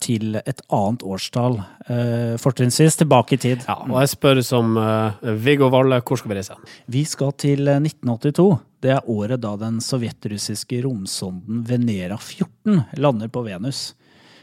til 0.00 0.36
et 0.36 0.60
annet 0.68 1.04
årstall. 1.06 1.58
eh, 1.88 2.34
Fortrinnsvis 2.40 2.98
tilbake 3.00 3.36
i 3.36 3.40
tid. 3.40 3.64
Ja, 3.68 3.78
og 3.86 3.96
jeg 4.02 4.12
spør 4.12 4.42
som 4.44 4.76
eh, 4.76 5.30
Viggo 5.40 5.70
Valle, 5.72 6.00
hvor 6.04 6.20
skal 6.20 6.32
vi 6.32 6.38
reise? 6.40 6.56
Vi 6.90 7.04
skal 7.08 7.32
til 7.40 7.68
eh, 7.68 7.80
1982. 7.80 8.48
Det 8.80 8.94
er 8.96 9.08
året 9.12 9.40
da 9.44 9.54
den 9.60 9.80
sovjetrussiske 9.84 10.82
romsonden 10.84 11.64
Venera 11.68 12.16
14 12.16 12.84
lander 13.00 13.28
på 13.32 13.44
Venus. 13.44 13.90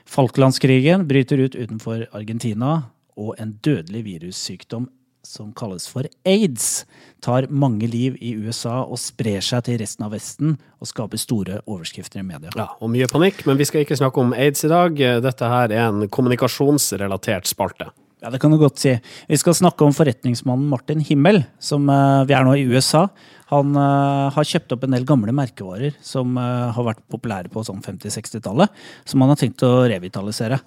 Falklandskrigen 0.08 1.08
bryter 1.08 1.42
ut 1.42 1.56
utenfor 1.58 2.06
Argentina, 2.16 2.78
og 3.18 3.34
en 3.42 3.56
dødelig 3.66 4.04
virussykdom 4.06 4.86
som 5.28 5.52
kalles 5.58 5.88
for 5.92 6.08
aids, 6.28 6.86
tar 7.24 7.50
mange 7.50 7.90
liv 7.92 8.18
i 8.24 8.34
USA 8.40 8.80
og 8.86 9.00
sprer 9.02 9.44
seg 9.44 9.66
til 9.68 9.80
resten 9.82 10.08
av 10.08 10.16
Vesten 10.16 10.58
og 10.80 10.90
skaper 10.90 11.22
store 11.22 11.62
overskrifter 11.66 12.24
i 12.24 12.28
media. 12.28 12.54
Ja, 12.56 12.70
og 12.80 12.94
mye 12.94 13.10
panikk, 13.12 13.44
men 13.50 13.60
vi 13.60 13.68
skal 13.68 13.84
ikke 13.84 14.00
snakke 14.00 14.24
om 14.24 14.36
aids 14.38 14.64
i 14.66 14.72
dag. 14.72 14.98
Dette 15.24 15.54
her 15.54 15.74
er 15.74 15.88
en 15.90 16.08
kommunikasjonsrelatert 16.08 17.50
spalte. 17.50 17.92
Ja, 18.18 18.32
det 18.34 18.40
kan 18.42 18.50
du 18.50 18.58
godt 18.58 18.80
si. 18.82 18.96
Vi 19.30 19.38
skal 19.38 19.54
snakke 19.54 19.86
om 19.86 19.94
forretningsmannen 19.94 20.66
Martin 20.72 21.04
Himmel, 21.06 21.44
som 21.62 21.84
eh, 21.86 22.24
vi 22.26 22.34
er 22.34 22.48
nå 22.48 22.56
i 22.58 22.64
USA. 22.66 23.04
Han 23.52 23.78
eh, 23.78 24.24
har 24.34 24.48
kjøpt 24.50 24.74
opp 24.74 24.88
en 24.88 24.96
del 24.96 25.06
gamle 25.06 25.36
merkevarer 25.38 25.94
som 26.02 26.34
eh, 26.42 26.64
har 26.74 26.88
vært 26.88 27.04
populære 27.14 27.52
på 27.54 27.62
sånn 27.68 27.84
50-60-tallet, 27.86 28.74
som 29.06 29.22
han 29.22 29.36
har 29.36 29.42
tenkt 29.44 29.62
å 29.68 29.86
revitalisere. 29.86 30.58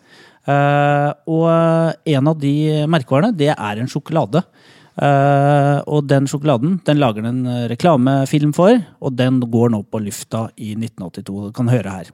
Og 0.51 1.43
en 1.51 2.31
av 2.31 2.39
de 2.41 2.55
merkevarene, 2.89 3.37
det 3.37 3.51
er 3.53 3.81
en 3.83 3.91
sjokolade. 3.93 4.41
Uh, 5.01 5.81
og 5.89 6.09
den 6.11 6.27
sjokoladen 6.29 6.75
den 6.85 6.99
lager 7.01 7.25
den 7.25 7.45
en 7.47 7.69
reklamefilm 7.71 8.51
for, 8.57 8.75
og 9.01 9.15
den 9.17 9.39
går 9.53 9.71
nå 9.73 9.85
på 9.87 10.01
lufta 10.03 10.49
i 10.57 10.73
1982. 10.75 11.45
Du 11.47 11.55
kan 11.57 11.71
høre 11.73 11.95
her. 12.01 12.11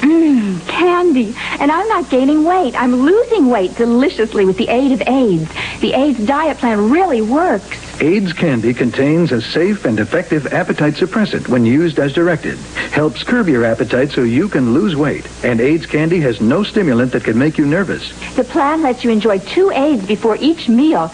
Mmm, 0.00 0.66
candy. 0.68 1.34
And 1.58 1.72
I'm 1.72 1.88
not 1.88 2.10
gaining 2.10 2.44
weight. 2.44 2.74
I'm 2.80 2.94
losing 2.94 3.48
weight 3.48 3.74
deliciously 3.76 4.44
with 4.44 4.56
the 4.56 4.68
aid 4.68 4.92
of 4.92 5.02
AIDS. 5.08 5.50
The 5.80 5.92
AIDS 5.92 6.24
diet 6.26 6.58
plan 6.58 6.90
really 6.90 7.22
works. 7.22 7.82
AIDS 8.00 8.32
candy 8.34 8.74
contains 8.74 9.32
a 9.32 9.40
safe 9.40 9.86
and 9.86 9.98
effective 9.98 10.52
appetite 10.52 10.94
suppressant 10.94 11.48
when 11.48 11.64
used 11.64 11.98
as 11.98 12.12
directed. 12.12 12.58
Helps 12.92 13.22
curb 13.22 13.48
your 13.48 13.64
appetite 13.64 14.10
so 14.10 14.22
you 14.22 14.48
can 14.48 14.74
lose 14.74 14.94
weight. 14.94 15.26
And 15.42 15.60
AIDS 15.60 15.86
candy 15.86 16.20
has 16.20 16.40
no 16.40 16.62
stimulant 16.62 17.12
that 17.12 17.24
can 17.24 17.38
make 17.38 17.56
you 17.56 17.66
nervous. 17.66 18.12
The 18.34 18.44
plan 18.44 18.82
lets 18.82 19.02
you 19.02 19.10
enjoy 19.10 19.38
two 19.38 19.70
AIDS 19.70 20.06
before 20.06 20.36
each 20.36 20.68
meal. 20.68 21.10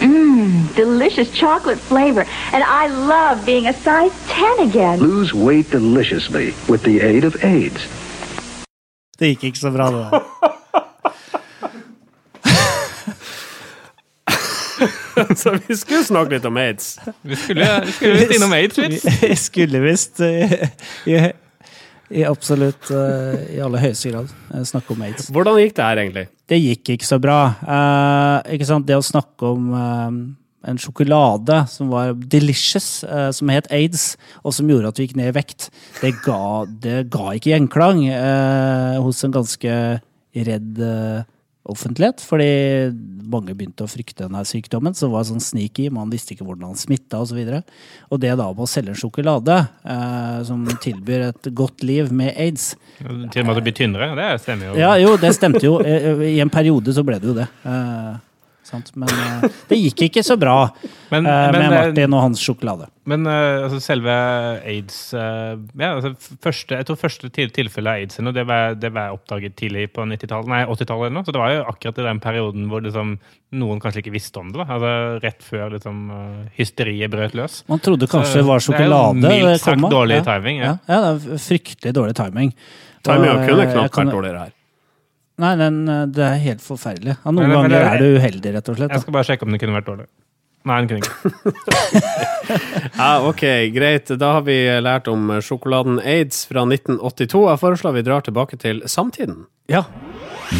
Mmm, 0.00 0.74
delicious 0.74 1.30
chocolate 1.30 1.78
flavor. 1.78 2.26
And 2.52 2.64
I 2.64 2.88
love 2.88 3.46
being 3.46 3.68
a 3.68 3.72
size 3.72 4.12
10 4.28 4.68
again. 4.68 4.98
Lose 4.98 5.32
weight 5.32 5.70
deliciously 5.70 6.52
with 6.68 6.82
the 6.82 7.00
aid 7.00 7.22
of 7.22 7.42
AIDS. 7.44 7.80
Det 9.24 9.30
gikk 9.32 9.44
ikke 9.48 9.56
så 9.62 9.70
bra, 9.72 9.86
det 9.88 10.00
der. 10.04 10.20
Så 15.38 15.54
vi 15.64 15.76
skulle 15.78 16.02
snakke 16.04 16.34
litt 16.34 16.44
om 16.44 16.56
aids. 16.60 16.98
Vi 17.22 17.38
skulle, 17.38 17.68
vi 17.86 17.92
skulle 17.94 18.18
visst 18.18 18.34
innom 18.36 18.52
aids, 18.52 18.80
vits. 18.82 19.04
Vi 19.22 19.36
skulle 19.38 19.80
visst 19.80 20.20
eh, 20.26 20.52
i, 21.08 21.16
i 22.18 22.24
absolutt 22.28 22.90
eh, 22.92 23.56
i 23.56 23.60
aller 23.64 23.80
høyeste 23.86 24.12
grad 24.12 24.28
eh, 24.50 24.64
snakke 24.68 24.92
om 24.92 25.04
aids. 25.06 25.30
Hvordan 25.32 25.56
gikk 25.62 25.76
det 25.78 25.86
her, 25.86 26.02
egentlig? 26.02 26.26
Det 26.50 26.58
gikk 26.60 26.92
ikke 26.98 27.08
så 27.08 27.18
bra. 27.22 27.38
Eh, 27.64 28.56
ikke 28.58 28.68
sant? 28.68 28.84
Det 28.90 28.98
å 28.98 29.06
snakke 29.06 29.54
om 29.54 29.72
eh, 29.78 30.10
en 30.68 30.80
sjokolade 30.80 31.60
som 31.70 31.92
var 31.92 32.14
delicious, 32.14 33.04
eh, 33.04 33.30
som 33.36 33.52
het 33.52 33.68
aids, 33.74 34.14
og 34.42 34.56
som 34.56 34.70
gjorde 34.70 34.90
at 34.90 35.00
vi 35.00 35.08
gikk 35.08 35.18
ned 35.20 35.32
i 35.32 35.36
vekt, 35.36 35.68
det 36.00 36.14
ga, 36.24 36.64
det 36.66 37.04
ga 37.12 37.34
ikke 37.36 37.52
gjenklang 37.52 38.04
eh, 38.08 38.98
hos 39.04 39.22
en 39.26 39.34
ganske 39.34 39.78
redd 40.34 40.82
eh, 40.82 41.22
offentlighet, 41.64 42.20
fordi 42.20 42.48
mange 43.24 43.54
begynte 43.56 43.86
å 43.86 43.88
frykte 43.88 44.26
denne 44.26 44.42
sykdommen, 44.46 44.94
som 44.96 45.12
var 45.14 45.24
sånn 45.24 45.40
sneaky, 45.42 45.88
man 45.92 46.12
visste 46.12 46.34
ikke 46.34 46.44
hvordan 46.44 46.72
han 46.72 46.80
smitta 46.80 47.22
osv. 47.24 47.38
Og, 47.40 47.48
så 47.48 48.12
og 48.12 48.20
det 48.20 48.34
da 48.36 48.48
med 48.50 48.64
å 48.66 48.68
selge 48.68 48.92
en 48.92 49.00
sjokolade 49.00 49.56
eh, 49.62 50.42
som 50.48 50.66
tilbyr 50.84 51.28
et 51.30 51.50
godt 51.56 51.84
liv 51.86 52.12
med 52.12 52.34
aids 52.34 52.74
Til 52.98 53.08
og 53.08 53.46
med 53.46 53.54
at 53.54 53.58
du 53.58 53.64
blir 53.64 53.76
tynnere. 53.76 54.12
Det 54.18 54.28
stemmer 54.44 54.70
jo. 54.70 54.76
Ja, 54.78 54.92
jo, 55.00 55.16
det 55.20 55.32
stemte 55.36 55.64
jo. 55.64 55.78
Eh, 55.80 56.26
I 56.34 56.38
en 56.44 56.52
periode 56.52 56.94
så 56.94 57.04
ble 57.06 57.18
det 57.22 57.32
jo 57.32 57.36
det. 57.40 57.48
Eh, 57.64 58.12
sant? 58.68 58.90
Men 58.98 59.10
uh, 59.10 59.44
det 59.70 59.78
gikk 59.78 60.06
ikke 60.08 60.24
så 60.26 60.36
bra 60.40 60.56
Men, 61.12 61.26
uh, 61.28 61.50
med 61.52 61.58
men, 61.60 61.74
Martin 61.74 62.16
og 62.16 62.22
hans 62.24 62.42
sjokolade. 62.42 62.88
Men 63.08 63.28
uh, 63.28 63.66
altså, 63.66 63.80
selve 63.84 64.14
aids 64.64 64.96
ja, 65.14 65.90
altså, 65.90 66.14
første, 66.42 66.78
Jeg 66.78 66.88
tror 66.88 66.98
første 66.98 67.28
til, 67.34 67.52
tilfelle 67.54 67.92
av 67.92 68.02
aids 68.02 68.18
det 68.34 68.46
var, 68.48 68.74
det 68.80 68.90
var 68.94 69.14
oppdaget 69.14 69.56
tidlig 69.60 69.90
på 69.94 70.06
80-tallet. 70.08 70.50
nei 70.50 70.62
80-tallet. 70.64 71.20
Så 71.26 71.34
det 71.36 71.42
var 71.42 71.52
jo 71.52 71.66
akkurat 71.70 72.00
i 72.00 72.06
den 72.08 72.22
perioden 72.24 72.66
hvor 72.72 72.82
liksom, 72.84 73.14
noen 73.60 73.82
kanskje 73.82 74.02
ikke 74.02 74.14
visste 74.16 74.40
om 74.40 74.50
det. 74.50 74.62
da, 74.62 74.66
altså 74.78 74.94
Rett 75.22 75.44
før 75.44 75.76
liksom, 75.76 76.02
hysteriet 76.56 77.12
brøt 77.12 77.36
løs. 77.38 77.60
Man 77.70 77.82
trodde 77.84 78.10
kanskje 78.10 78.42
det 78.42 78.48
var 78.48 78.64
sjokolade. 78.64 79.22
det 79.22 79.30
er 79.30 79.40
jo 79.42 79.52
mildt 79.52 79.66
sagt 79.68 79.88
dårlig 79.94 80.20
ja. 80.22 80.26
timing, 80.32 80.60
ja. 80.64 80.74
Ja. 80.74 80.98
ja, 80.98 81.00
det 81.04 81.36
er 81.36 81.46
fryktelig 81.46 81.96
dårlig 82.00 82.18
timing. 82.18 82.52
Timing 83.04 83.42
kunne 83.44 83.70
knapt 83.70 83.98
vært 84.00 84.14
dårligere 84.16 84.46
her. 84.46 84.60
Nei, 85.42 85.54
den, 85.58 85.80
eh, 85.88 86.04
det 86.14 86.22
er 86.22 86.36
helt 86.44 86.62
forferdelig. 86.62 87.16
Ja, 87.24 87.30
noen 87.34 87.48
men 87.48 87.56
ganger 87.56 87.88
er 87.94 87.98
du 87.98 88.18
uheldig, 88.20 88.52
rett 88.54 88.68
og 88.70 88.76
slett. 88.78 88.92
Jeg 88.94 89.00
skal 89.02 89.16
bare 89.16 89.26
sjekke 89.30 89.42
om 89.48 89.50
den 89.54 89.58
kunne 89.62 89.74
vært 89.80 89.88
dårlig. 89.90 90.06
Nei, 90.64 90.76
den 90.80 90.88
kunne 90.88 91.02
ikke. 91.04 91.14
Ja, 92.94 93.08
ok, 93.26 93.42
greit. 93.74 94.10
Da 94.20 94.32
har 94.36 94.42
vi 94.46 94.54
lært 94.84 95.08
om 95.08 95.30
sjokoladen 95.42 95.96
aids 96.04 96.42
fra 96.48 96.62
1982. 96.68 97.40
Jeg 97.50 97.60
foreslår 97.62 97.94
vi 97.96 98.02
drar 98.06 98.24
tilbake 98.26 98.58
til 98.60 98.82
samtiden. 98.88 99.46
Ja. 99.72 99.82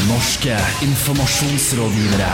Norske 0.08 0.56
informasjonsrådgivere. 0.86 2.30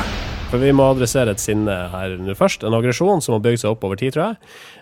For 0.50 0.58
vi 0.62 0.72
må 0.74 0.86
adressere 0.90 1.30
et 1.34 1.42
sinne 1.42 1.74
her 1.92 2.16
nå 2.18 2.34
først. 2.38 2.64
En 2.66 2.74
aggresjon 2.74 3.22
som 3.22 3.36
har 3.36 3.42
bygd 3.44 3.62
seg 3.62 3.70
opp 3.74 3.84
over 3.86 3.98
tid, 4.00 4.14
tror 4.16 4.32
jeg. 4.32 4.40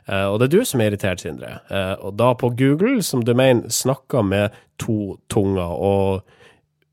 Eh, 0.08 0.24
Og 0.28 0.38
det 0.40 0.48
er 0.48 0.54
du 0.58 0.64
som 0.64 0.80
er 0.80 0.90
irritert, 0.92 1.20
Sindre. 1.20 1.58
Eh, 1.70 1.94
Og 2.00 2.16
da 2.16 2.30
på 2.34 2.50
Google, 2.56 3.02
som 3.02 3.24
domain, 3.24 3.64
snakker 3.68 4.22
med 4.24 4.50
to 4.78 5.18
tunger. 5.28 5.68
Og 5.76 6.22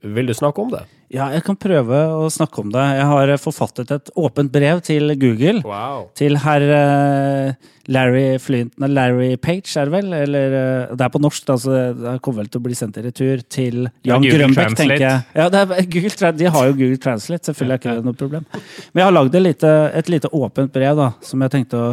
vil 0.05 0.29
du 0.29 0.35
snakke 0.37 0.61
om 0.61 0.69
det? 0.73 0.85
ja, 1.13 1.27
jeg 1.35 1.43
kan 1.45 1.57
prøve 1.59 1.99
å 2.17 2.25
snakke 2.33 2.63
om 2.63 2.71
det. 2.73 2.83
Jeg 2.97 3.05
har 3.11 3.31
eh, 3.31 3.39
forfattet 3.41 3.91
et 3.93 4.11
åpent 4.17 4.51
brev 4.51 4.81
til 4.85 5.13
Google. 5.21 5.61
Wow. 5.65 6.07
Til 6.17 6.37
herr 6.41 6.65
eh, 6.75 7.69
Larry 7.93 8.39
Flint 8.41 8.73
Larry 8.81 9.35
Page, 9.37 9.69
er 9.77 9.89
det 9.89 9.93
vel? 9.93 10.15
Eller 10.17 10.55
eh, 10.59 10.95
Det 10.97 11.05
er 11.05 11.13
på 11.13 11.21
norsk, 11.21 11.45
da, 11.47 11.57
så 11.61 11.75
det 11.99 12.15
kommer 12.25 12.43
vel 12.43 12.51
til 12.51 12.63
å 12.63 12.65
bli 12.65 12.77
sendt 12.77 12.99
i 12.99 13.05
retur 13.05 13.43
til 13.45 13.83
Ja, 13.85 14.15
Jan 14.15 14.25
Google 14.25 14.47
Grønbæk, 14.47 14.77
tenker 14.81 15.05
jeg. 15.05 15.25
Ja, 15.37 15.49
det 15.53 15.61
er, 15.61 15.89
Google, 15.95 16.31
De 16.41 16.53
har 16.57 16.69
jo 16.71 16.77
Google 16.79 17.01
Translate, 17.05 17.51
selvfølgelig 17.51 17.77
er 17.77 17.83
ikke 17.83 17.97
det 17.99 18.07
noe 18.09 18.21
problem. 18.23 18.47
Men 18.55 19.03
jeg 19.03 19.09
har 19.09 19.19
lagd 19.19 19.41
et 19.41 19.67
et 19.69 20.09
lite 20.11 20.31
åpent 20.33 20.73
brev 20.73 20.97
da, 20.97 21.11
som 21.23 21.45
jeg 21.45 21.53
tenkte 21.53 21.79
å 21.81 21.91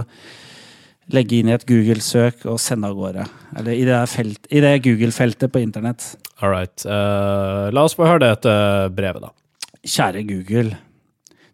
legge 1.10 1.40
inn 1.40 1.50
i 1.50 1.54
et 1.56 1.66
Google-søk 1.66 2.46
og 2.50 2.60
sende 2.62 2.88
av 2.88 2.96
gårde. 2.96 3.26
Eller 3.58 3.74
i 3.74 3.84
det, 3.88 3.98
felt- 4.12 4.46
i 4.50 4.62
det 4.62 4.76
Google-feltet 4.84 5.52
på 5.52 5.62
internett. 5.62 6.04
All 6.40 6.52
right. 6.54 6.84
Uh, 6.86 7.70
la 7.74 7.84
oss 7.84 7.96
få 7.98 8.06
høre 8.06 8.22
dette 8.28 8.54
brevet, 8.94 9.24
da. 9.26 9.32
Kjære 9.82 10.22
Google. 10.28 10.76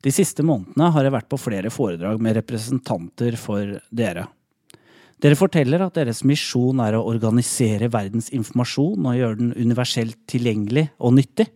De 0.04 0.12
siste 0.14 0.44
månedene 0.46 0.92
har 0.94 1.06
jeg 1.06 1.14
vært 1.16 1.30
på 1.32 1.40
flere 1.40 1.72
foredrag 1.74 2.20
med 2.22 2.36
representanter 2.38 3.38
for 3.40 3.78
dere. 3.90 4.28
Dere 5.18 5.34
forteller 5.34 5.82
at 5.82 5.96
deres 5.98 6.20
misjon 6.28 6.78
er 6.84 6.94
å 6.94 7.06
organisere 7.10 7.88
verdens 7.90 8.28
informasjon 8.30 9.08
og 9.10 9.16
gjøre 9.18 9.38
den 9.40 9.54
universelt 9.58 10.14
tilgjengelig 10.30 10.84
og 11.02 11.16
nyttig. 11.16 11.48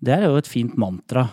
Det 0.00 0.12
er 0.12 0.26
jo 0.26 0.36
et 0.36 0.48
fint 0.50 0.76
mantra. 0.80 1.24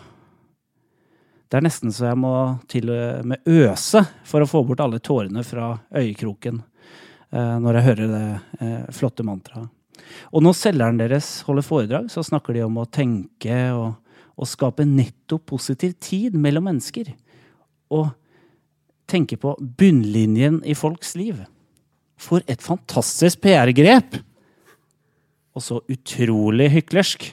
Det 1.48 1.60
er 1.60 1.64
nesten 1.64 1.94
så 1.96 2.10
jeg 2.10 2.20
må 2.20 2.34
til 2.68 2.90
og 2.92 3.28
med 3.32 3.48
øse 3.48 4.02
for 4.28 4.44
å 4.44 4.50
få 4.50 4.66
bort 4.68 4.82
alle 4.84 5.00
tårene 5.00 5.46
fra 5.48 5.78
øyekroken 5.96 6.60
eh, 6.60 7.56
når 7.64 7.80
jeg 7.80 7.88
hører 7.88 8.12
det 8.12 8.26
eh, 8.66 8.90
flotte 8.96 9.24
mantraet. 9.28 9.72
Og 10.36 10.44
når 10.44 10.58
selgeren 10.60 11.00
deres 11.00 11.30
holder 11.48 11.66
foredrag, 11.66 12.12
så 12.12 12.24
snakker 12.24 12.56
de 12.56 12.66
om 12.66 12.80
å 12.80 12.88
tenke 12.92 13.58
og, 13.76 13.96
og 14.36 14.50
skape 14.50 14.86
netto 14.88 15.40
positiv 15.40 15.96
tid 16.04 16.36
mellom 16.38 16.68
mennesker. 16.70 17.14
Og 17.96 18.12
tenke 19.08 19.40
på 19.40 19.56
bunnlinjen 19.80 20.62
i 20.68 20.76
folks 20.78 21.16
liv. 21.20 21.40
For 22.20 22.44
et 22.50 22.64
fantastisk 22.64 23.42
PR-grep! 23.46 24.20
Og 25.58 25.64
så 25.64 25.80
utrolig 25.90 26.70
hyklersk. 26.76 27.32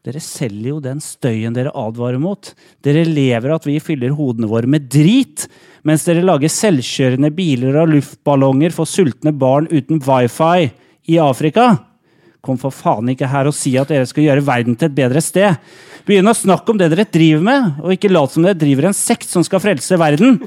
Dere 0.00 0.20
selger 0.24 0.70
jo 0.70 0.78
den 0.80 1.00
støyen 1.04 1.52
dere 1.52 1.74
advarer 1.76 2.20
mot. 2.20 2.54
Dere 2.80 3.02
lever 3.04 3.52
at 3.52 3.66
vi 3.68 3.76
fyller 3.84 4.14
hodene 4.16 4.48
våre 4.48 4.70
med 4.70 4.86
drit, 4.88 5.44
mens 5.84 6.06
dere 6.08 6.24
lager 6.24 6.52
selvkjørende 6.52 7.28
biler 7.36 7.76
og 7.82 7.92
luftballonger 7.92 8.72
for 8.72 8.88
sultne 8.88 9.34
barn 9.36 9.68
uten 9.68 10.00
wifi 10.06 10.70
i 11.12 11.20
Afrika. 11.20 11.74
Kom 12.40 12.56
for 12.56 12.72
faen 12.72 13.12
ikke 13.12 13.28
her 13.28 13.50
og 13.50 13.56
si 13.56 13.74
at 13.76 13.92
dere 13.92 14.08
skal 14.08 14.24
gjøre 14.24 14.46
verden 14.46 14.78
til 14.80 14.88
et 14.88 14.96
bedre 14.96 15.20
sted. 15.20 15.60
Begynn 16.08 16.32
å 16.32 16.36
snakke 16.36 16.72
om 16.72 16.80
det 16.80 16.88
dere 16.94 17.04
driver 17.04 17.44
med, 17.44 17.70
og 17.84 17.92
ikke 17.92 18.12
lat 18.12 18.32
som 18.32 18.46
dere 18.46 18.56
driver 18.56 18.88
en 18.88 18.96
sekt 18.96 19.28
som 19.28 19.44
skal 19.44 19.60
frelse 19.60 20.00
verden. 20.00 20.40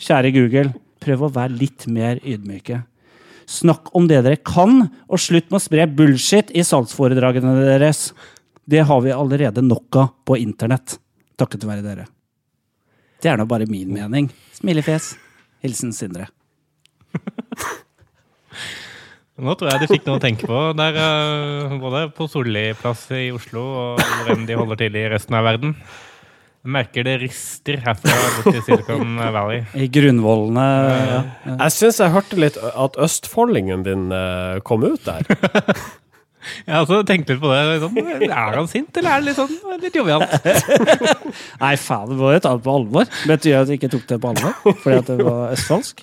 Kjære 0.00 0.32
Google, 0.32 0.70
prøv 1.04 1.28
å 1.28 1.34
være 1.36 1.60
litt 1.60 1.84
mer 1.92 2.24
ydmyke. 2.24 2.86
Snakk 3.46 3.92
om 3.94 4.08
det 4.10 4.24
dere 4.26 4.40
kan, 4.42 4.88
og 5.06 5.22
slutt 5.22 5.52
med 5.52 5.60
å 5.60 5.62
spre 5.62 5.86
bullshit 5.86 6.50
i 6.50 6.64
salgsforedragene 6.66 7.54
deres. 7.62 8.10
Det 8.66 8.82
har 8.88 9.02
vi 9.04 9.14
allerede 9.14 9.62
nok 9.62 10.00
av 10.02 10.08
på 10.26 10.38
internett. 10.42 10.98
Takket 11.38 11.66
være 11.68 11.84
dere. 11.84 12.08
Det 13.22 13.30
er 13.30 13.38
nå 13.38 13.46
bare 13.48 13.68
min 13.70 13.92
mening. 13.94 14.28
Smilefjes. 14.58 15.14
Hilsen 15.62 15.94
Sindre. 15.94 16.26
Nå 19.36 19.52
tror 19.52 19.68
jeg 19.68 19.82
du 19.82 19.90
fikk 19.90 20.06
noe 20.06 20.16
å 20.16 20.22
tenke 20.22 20.48
på. 20.48 20.60
Der, 20.78 20.96
eh, 20.96 21.76
både 21.80 22.06
på 22.16 22.24
Solli 22.30 22.70
plass 22.80 23.04
i 23.12 23.28
Oslo 23.36 23.64
og 23.82 24.00
hvem 24.24 24.46
de 24.48 24.56
holder 24.56 24.80
til 24.80 24.96
i 24.96 25.08
resten 25.12 25.36
av 25.36 25.44
verden. 25.44 25.74
Jeg 26.66 26.72
merker 26.74 27.04
det 27.06 27.12
rister 27.22 27.76
herfra 27.78 28.14
borti 28.40 28.58
Silicon 28.66 29.20
Valley. 29.22 29.60
I 29.78 29.86
grunnvollene 29.94 30.64
ja. 30.66 31.20
ja. 31.46 31.54
Jeg 31.60 31.74
syns 31.76 32.00
jeg 32.02 32.10
hørte 32.10 32.40
litt 32.42 32.58
at 32.58 32.98
østfoldingen 33.06 33.86
din 33.86 34.08
eh, 34.10 34.58
kom 34.66 34.82
ut 34.82 35.06
der. 35.06 35.30
Jeg 36.66 36.70
har 36.70 36.80
også 36.84 37.00
tenkt 37.06 37.30
litt 37.30 37.40
på 37.42 37.48
det. 37.50 37.78
Sånn, 37.82 37.96
er 38.26 38.54
han 38.54 38.68
sint, 38.70 38.98
eller 38.98 39.10
er 39.16 39.22
det 39.22 39.32
litt 39.32 39.38
sånn 39.38 39.80
litt 39.82 39.96
jovialt? 39.98 40.30
Nei, 41.62 41.74
faen, 41.80 42.08
det 42.12 42.18
var 42.20 42.30
jo 42.36 42.40
ta 42.44 42.50
det 42.54 42.62
på 42.66 42.72
alvor. 42.80 43.04
Betyr 43.26 43.50
det 43.50 43.56
at 43.58 43.68
jeg 43.72 43.78
ikke 43.80 43.92
tok 43.96 44.06
det 44.12 44.18
på 44.22 44.28
alvor 44.30 44.52
fordi 44.82 44.96
at 45.00 45.08
det 45.10 45.26
var 45.26 45.40
østfoldsk? 45.56 45.96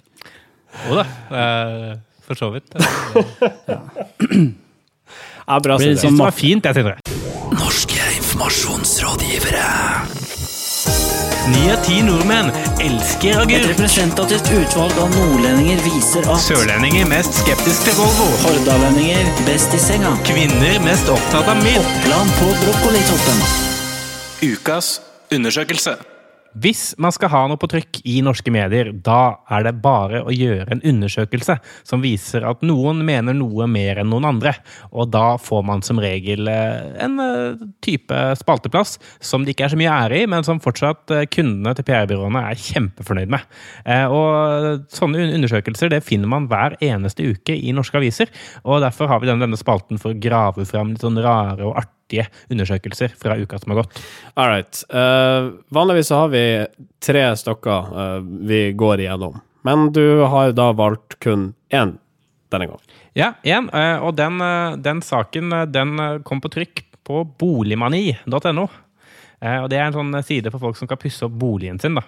Jo 0.88 0.92
da, 1.00 1.06
eh, 1.40 1.92
for 2.28 2.36
så 2.40 2.48
vidt. 2.56 2.68
Ja, 5.44 5.56
bra, 5.60 5.76
det, 5.76 5.88
det 5.94 6.00
sånn 6.04 6.16
Det 6.16 6.24
var 6.24 6.36
fint, 6.36 6.64
jeg, 6.68 6.74
Sindre. 6.80 6.96
Norske 7.54 8.04
informasjonsrådgivere. 8.20 9.68
Ni 11.52 11.66
av 11.74 11.82
ti 11.84 11.98
nordmenn 12.06 12.52
elsker 12.84 13.42
Et 13.52 13.66
representativt 13.68 14.48
utvalg 14.56 14.96
av 15.04 15.12
nordlendinger 15.18 15.82
viser 15.84 16.30
at 16.32 16.40
Sørlendinger 16.46 17.10
mest 17.12 17.42
skeptisk 17.42 17.90
til 17.90 17.98
Volvo. 18.00 18.30
hordalendinger 18.46 19.44
best 19.50 19.76
i 19.76 19.82
senga. 19.82 20.16
Kvinner 20.30 20.80
mest 20.88 21.12
opptatt 21.12 21.52
av 21.52 21.60
mild. 21.66 21.84
Oppland 21.84 22.40
på 22.40 22.54
brokkolitoppen. 22.64 23.46
Ukas 24.54 24.96
undersøkelse. 25.32 26.00
Hvis 26.54 26.94
man 27.02 27.14
skal 27.14 27.32
ha 27.34 27.42
noe 27.50 27.60
på 27.60 27.70
trykk 27.72 28.02
i 28.10 28.20
norske 28.26 28.52
medier, 28.54 28.92
da 28.94 29.40
er 29.54 29.66
det 29.66 29.74
bare 29.84 30.22
å 30.22 30.34
gjøre 30.34 30.76
en 30.76 30.84
undersøkelse 30.94 31.56
som 31.88 32.04
viser 32.04 32.46
at 32.46 32.62
noen 32.66 33.02
mener 33.06 33.36
noe 33.38 33.66
mer 33.72 34.02
enn 34.02 34.12
noen 34.14 34.28
andre. 34.30 34.54
Og 34.92 35.10
da 35.14 35.36
får 35.42 35.64
man 35.66 35.82
som 35.86 36.02
regel 36.04 36.50
eh, 36.52 36.94
en 37.04 37.18
eh, 37.24 37.64
type 37.86 38.20
spalteplass 38.40 39.00
som 39.24 39.44
det 39.46 39.56
ikke 39.56 39.68
er 39.68 39.74
så 39.74 39.80
mye 39.82 39.98
ære 40.06 40.22
i, 40.22 40.30
men 40.30 40.46
som 40.46 40.62
fortsatt 40.64 41.16
eh, 41.16 41.26
kundene 41.34 41.74
til 41.78 41.88
PR-byråene 41.90 42.46
er 42.52 42.62
kjempefornøyd 42.68 43.34
med. 43.34 43.50
Og 44.14 44.86
sånne 44.94 45.26
undersøkelser 45.38 45.92
det 45.92 46.04
finner 46.06 46.30
man 46.30 46.48
hver 46.52 46.78
eneste 46.84 47.26
uke 47.34 47.56
i 47.56 47.74
norske 47.76 47.98
aviser. 48.00 48.32
Og 48.64 48.84
derfor 48.84 49.10
har 49.10 49.22
vi 49.22 49.32
denne 49.32 49.60
spalten 49.60 50.02
for 50.02 50.14
å 50.14 50.22
grave 50.22 50.68
fram 50.70 50.94
litt 50.94 51.04
sånn 51.04 51.20
rare 51.24 51.66
og 51.66 51.78
artige 51.80 52.03
undersøkelser 52.52 53.14
fra 53.20 53.36
uka 53.42 53.60
som 53.62 53.74
har 53.74 53.82
gått. 53.84 54.02
All 54.36 54.50
right. 54.52 54.84
Uh, 54.94 55.52
vanligvis 55.74 56.12
så 56.12 56.22
har 56.24 56.30
vi 56.34 56.44
tre 57.04 57.26
stykker 57.40 57.92
uh, 57.98 58.20
vi 58.48 58.62
går 58.78 59.04
igjennom, 59.06 59.40
men 59.68 59.90
du 59.96 60.04
har 60.30 60.52
da 60.58 60.70
valgt 60.78 61.18
kun 61.24 61.54
én 61.74 61.96
denne 62.54 62.68
gangen. 62.70 62.96
Ja, 63.18 63.32
én. 63.46 63.68
uh, 63.74 64.04
Og 64.06 64.16
den, 64.18 64.40
eh, 64.42 64.76
den 64.82 65.02
saken 65.06 65.54
eh, 65.54 65.66
den 65.70 65.98
eh, 66.00 66.20
kom 66.26 66.40
på 66.42 66.50
trykk 66.54 66.84
på 67.06 67.24
boligmani.no. 67.42 68.68
Eh, 69.44 69.60
Og 69.64 69.70
Det 69.70 69.78
er 69.78 69.86
en 69.90 69.94
sånn 69.98 70.24
side 70.24 70.50
for 70.54 70.60
folk 70.62 70.78
som 70.80 70.88
skal 70.88 70.98
pusse 71.02 71.26
opp 71.28 71.34
boligen 71.42 71.80
sin. 71.82 71.96
da. 71.98 72.02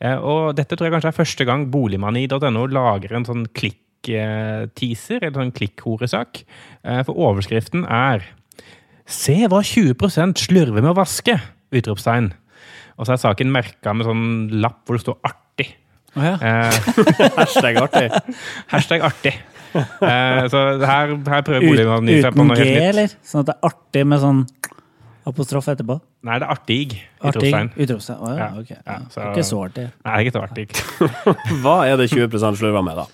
Eh, 0.00 0.16
Og 0.16 0.54
Dette 0.58 0.76
tror 0.76 0.88
jeg 0.88 0.94
kanskje 0.96 1.12
er 1.12 1.18
første 1.20 1.46
gang 1.48 1.66
boligmani.no 1.72 2.66
lager 2.72 3.14
en 3.16 3.24
sånn 3.28 3.46
klikk-teaser, 3.56 5.22
eller 5.22 5.36
sånn 5.38 5.52
klikkhoresak. 5.56 6.42
Eh, 6.84 7.02
For 7.06 7.14
overskriften 7.16 7.84
er 7.88 8.24
'Se 9.10 9.34
hva 9.50 9.60
20% 9.66 10.38
slurver 10.46 10.80
med 10.80 10.92
å 10.92 10.98
vaske!' 11.00 11.40
utropstegn. 11.74 12.32
Og 12.98 13.06
så 13.06 13.14
er 13.14 13.22
saken 13.22 13.50
merka 13.52 13.94
med 13.96 14.06
sånn 14.06 14.24
lapp 14.62 14.84
hvor 14.86 14.98
det 14.98 15.04
står 15.04 15.18
'artig'. 15.26 15.74
Oh, 16.16 16.24
ja. 16.26 16.34
Eh, 16.42 16.72
Hashtag 17.38 17.76
artig. 17.78 18.08
Hashtag 18.72 19.04
artig. 19.06 19.34
Eh, 19.74 20.48
så 20.50 20.62
her, 20.82 21.12
her 21.14 21.44
prøver 21.46 21.62
Boligmannen 21.62 22.10
å 22.10 22.22
seg 22.24 22.34
på 22.34 22.42
noe 22.42 22.56
helt 22.58 22.66
nytt. 22.66 22.74
Uten 22.74 22.82
G, 22.82 22.88
eller? 22.88 23.12
Sånn 23.22 23.44
at 23.44 23.50
det 23.52 23.54
er 23.54 23.68
artig 23.70 24.02
med 24.10 24.22
sånn 24.24 24.40
apostrof 25.30 25.68
etterpå? 25.70 26.00
Nei, 26.26 26.38
det 26.42 26.48
er 26.48 26.52
artig. 26.56 26.80
Utropstegn. 27.22 27.70
Utropstegn. 27.76 28.18
Oh, 28.26 28.34
ja, 28.34 28.48
Ja, 28.48 28.50
ok. 28.58 28.70
ja, 28.74 28.98
så- 29.14 29.28
Ikke 29.30 29.46
så 29.46 29.62
artig. 29.68 29.86
Nei, 30.04 30.16
ikke 30.24 30.34
så 30.34 30.42
artig. 30.42 30.66
Hva 31.62 31.76
er 31.86 31.96
det 32.00 32.10
20% 32.10 32.58
slurver 32.58 32.82
med, 32.84 32.96
da? 32.98 33.06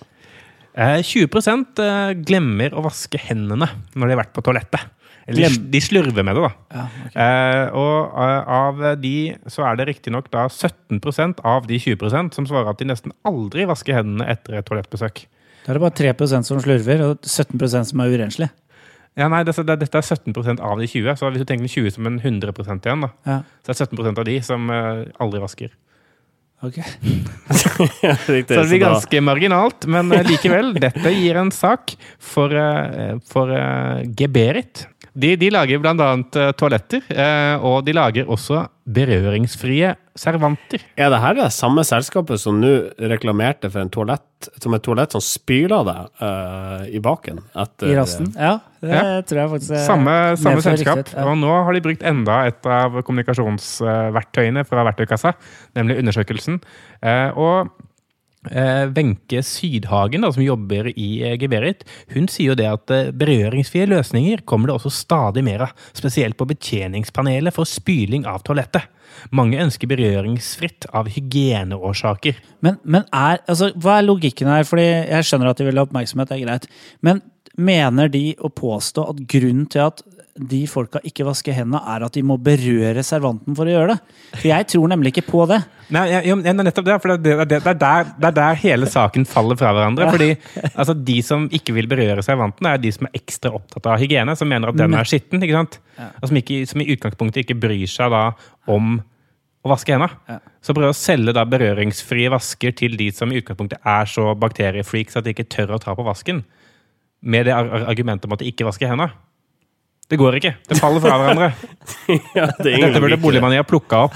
Eh, 0.77 1.01
20 1.01 1.81
eh, 1.81 2.13
glemmer 2.25 2.73
å 2.77 2.83
vaske 2.85 3.17
hendene 3.21 3.69
når 3.95 4.07
de 4.07 4.13
har 4.15 4.23
vært 4.23 4.33
på 4.33 4.43
toalettet. 4.45 4.81
Eller 5.27 5.43
de, 5.43 5.47
Glem- 5.49 5.71
de 5.73 5.79
slurver 5.83 6.23
med 6.23 6.37
det, 6.37 6.43
da. 6.45 6.51
Ja, 6.71 6.83
okay. 7.05 7.23
Eh, 7.23 7.73
og 7.75 8.19
eh, 8.23 8.51
av 8.57 8.83
de 9.03 9.15
så 9.51 9.65
er 9.67 9.79
det 9.79 9.87
riktignok 9.89 10.29
da 10.31 10.45
17% 10.47 11.41
av 11.43 11.67
de 11.67 11.79
20% 11.83 12.37
som 12.37 12.47
svarer 12.47 12.71
at 12.71 12.79
de 12.79 12.87
nesten 12.87 13.11
aldri 13.27 13.65
vasker 13.67 13.97
hendene 13.99 14.29
etter 14.31 14.55
et 14.61 14.67
toalettbesøk. 14.69 15.25
Da 15.65 15.73
er 15.73 15.79
det 15.79 15.83
bare 15.83 15.97
3% 16.15 16.47
som 16.47 16.61
slurver, 16.63 17.03
og 17.09 17.27
17% 17.27 17.91
som 17.91 17.99
er 18.05 18.13
urenslige. 18.15 18.53
Ja, 19.17 19.27
nei, 19.33 19.41
det, 19.43 19.55
det, 19.67 19.75
Dette 19.81 19.99
er 19.99 20.05
17% 20.05 20.61
av 20.63 20.79
de 20.79 20.87
20, 20.87 21.17
så 21.19 21.31
hvis 21.33 21.43
du 21.43 21.49
tenker 21.49 21.67
20 21.73 21.95
som 21.97 22.07
en 22.07 22.19
100 22.21 22.53
igjen, 22.77 23.03
da, 23.03 23.11
Ja, 23.27 23.37
så 23.65 23.73
er 23.73 23.79
det 23.81 23.89
17% 23.97 24.21
av 24.23 24.27
de 24.29 24.37
som 24.45 24.69
eh, 24.71 25.03
aldri 25.19 25.41
vasker. 25.43 25.73
ok. 26.63 26.77
Så 27.57 27.87
det 28.29 28.45
blir 28.47 28.79
ganske 28.81 29.19
marginalt, 29.21 29.85
men 29.91 30.11
eh, 30.15 30.23
likevel. 30.27 30.71
Dette 30.79 31.11
gir 31.15 31.37
en 31.41 31.51
sak 31.51 31.97
for, 32.19 32.53
for 33.27 33.51
Geberit. 34.17 34.85
De, 35.17 35.31
de 35.41 35.47
lager 35.49 35.79
blant 35.81 36.01
annet 36.03 36.35
eh, 36.37 36.51
toaletter, 36.59 37.01
eh, 37.09 37.63
og 37.65 37.79
de 37.87 37.95
lager 37.97 38.27
også 38.29 38.67
berøringsfrie 38.87 39.95
servanter. 40.17 40.83
Er 40.97 41.09
det 41.13 41.19
her 41.23 41.35
det 41.39 41.47
samme 41.55 41.81
selskapet 41.85 42.39
som 42.41 42.59
nå 42.61 42.69
reklamerte 43.11 43.69
for 43.73 43.81
en 43.83 43.89
toalett 43.93 44.23
som 44.61 44.75
et 44.77 44.83
toalett 44.85 45.15
som 45.15 45.21
spyler 45.25 45.83
deg 45.87 46.21
uh, 46.21 46.85
i 46.93 47.01
baken? 47.03 47.41
Etter, 47.57 47.89
I 47.91 47.97
rasten? 47.97 48.29
Ja, 48.37 48.59
det 48.85 48.93
Ja. 48.93 49.01
tror 49.27 49.41
jeg 49.41 49.51
faktisk 49.55 49.81
Samme, 49.87 50.15
samme 50.37 50.61
selskap. 50.65 51.01
Riktig, 51.01 51.17
ja. 51.17 51.25
Og 51.25 51.37
nå 51.41 51.51
har 51.65 51.73
de 51.73 51.83
brukt 51.89 52.05
enda 52.05 52.37
et 52.47 52.69
av 52.69 53.01
kommunikasjonsverktøyene 53.07 54.63
fra 54.69 54.85
verktøykassa, 54.87 55.33
nemlig 55.77 55.99
undersøkelsen. 56.03 56.61
Eh, 57.01 57.29
Og 57.37 57.73
Wenche 58.95 59.41
Sydhagen, 59.45 60.25
da, 60.25 60.31
som 60.33 60.43
jobber 60.43 60.89
i 60.93 61.07
eh, 61.25 61.37
Geberit, 61.39 61.85
hun 62.13 62.29
sier 62.31 62.53
jo 62.53 62.57
det 62.59 62.67
at 62.69 62.93
eh, 62.93 63.11
berøringsfrie 63.15 63.87
løsninger 63.89 64.43
kommer 64.49 64.71
det 64.71 64.77
også 64.77 64.93
stadig 64.93 65.43
mer 65.47 65.67
av. 65.67 65.87
Spesielt 65.97 66.37
på 66.39 66.47
betjeningspanelet 66.49 67.55
for 67.55 67.69
spyling 67.69 68.27
av 68.29 68.43
toalettet. 68.47 68.89
Mange 69.35 69.59
ønsker 69.63 69.89
berøringsfritt 69.89 70.89
av 70.95 71.09
hygieneårsaker. 71.13 72.37
Men, 72.65 72.77
men 72.83 73.07
er, 73.15 73.41
altså, 73.47 73.71
hva 73.75 73.97
er 73.97 74.07
logikken 74.07 74.51
her? 74.51 74.67
Fordi 74.67 74.85
jeg 74.87 75.27
skjønner 75.27 75.51
at 75.51 75.61
de 75.61 75.69
vil 75.69 75.79
ha 75.79 75.87
oppmerksomhet, 75.87 76.29
det 76.29 76.37
er 76.37 76.45
greit. 76.45 76.69
Men 77.05 77.23
mener 77.57 78.11
de 78.13 78.25
å 78.37 78.51
påstå 78.53 79.07
at 79.11 79.23
grunnen 79.31 79.65
til 79.73 79.87
at 79.87 80.03
de 80.37 80.59
folka 80.69 80.99
ikke 81.07 81.25
vasker 81.27 81.55
hendene, 81.57 81.79
er 81.89 82.05
at 82.05 82.13
de 82.13 82.21
må 82.25 82.35
berøre 82.41 83.01
servanten 83.05 83.55
for 83.57 83.65
å 83.67 83.73
gjøre 83.73 83.95
det? 83.95 84.15
For 84.37 84.47
jeg 84.51 84.67
tror 84.73 84.91
nemlig 84.91 85.11
ikke 85.15 85.25
på 85.31 85.45
det. 85.49 85.57
Nei, 85.95 86.03
ja, 86.11 86.35
nettopp 86.35 86.85
det. 86.87 86.97
For 87.01 87.15
det, 87.17 87.33
er 87.57 87.77
der, 87.79 88.09
det 88.19 88.29
er 88.29 88.35
der 88.37 88.59
hele 88.61 88.89
saken 88.91 89.25
faller 89.29 89.57
fra 89.59 89.71
hverandre. 89.73 90.09
Fordi 90.13 90.29
altså, 90.73 90.93
De 91.07 91.17
som 91.25 91.45
ikke 91.53 91.73
vil 91.77 91.87
berøre 91.89 92.23
servanten, 92.25 92.67
er 92.69 92.77
de 92.83 92.91
som 92.93 93.07
er 93.09 93.17
ekstra 93.21 93.53
opptatt 93.57 93.87
av 93.93 94.01
hygiene. 94.01 94.35
Som 94.37 94.51
mener 94.51 94.69
at 94.73 94.79
den 94.79 94.93
er 94.97 95.07
skitten. 95.07 95.41
ikke 95.43 95.57
sant? 95.57 95.79
Og 96.21 96.29
som, 96.29 96.39
ikke, 96.41 96.61
som 96.69 96.83
i 96.83 96.89
utgangspunktet 96.93 97.45
ikke 97.45 97.59
bryr 97.63 97.87
seg 97.89 98.11
da 98.13 98.23
om 98.69 98.97
å 99.65 99.71
vaske 99.71 99.95
hendene. 99.95 100.39
Så 100.63 100.75
prøver 100.75 100.93
å 100.93 100.97
selge 100.97 101.33
da 101.35 101.43
berøringsfrie 101.49 102.29
vasker 102.31 102.75
til 102.77 102.97
de 102.99 103.09
som 103.15 103.31
i 103.33 103.39
utgangspunktet 103.41 103.79
er 103.87 104.05
så 104.11 104.33
bakteriefreaks 104.39 105.17
at 105.19 105.25
de 105.25 105.33
ikke 105.33 105.47
tør 105.51 105.75
å 105.77 105.81
ta 105.81 105.95
på 105.97 106.05
vasken. 106.07 106.43
Med 107.25 107.47
det 107.47 107.55
ar 107.55 107.65
ar- 107.65 107.87
argumentet 107.89 108.27
om 108.29 108.35
at 108.35 108.43
de 108.43 108.51
ikke 108.51 108.67
vasker 108.67 108.91
hendene. 108.91 109.09
Det 110.07 110.19
går 110.19 110.37
ikke. 110.39 110.53
Det 110.69 110.77
faller 110.79 111.03
fra 111.03 111.17
hverandre. 111.19 111.51
Ja, 112.37 112.47
det 112.63 112.73
er 112.73 112.85
Dette 112.87 113.01
burde 113.03 113.17
Boligmania 113.19 113.63
det. 113.63 113.69
Plukka 113.69 114.05
opp. 114.07 114.15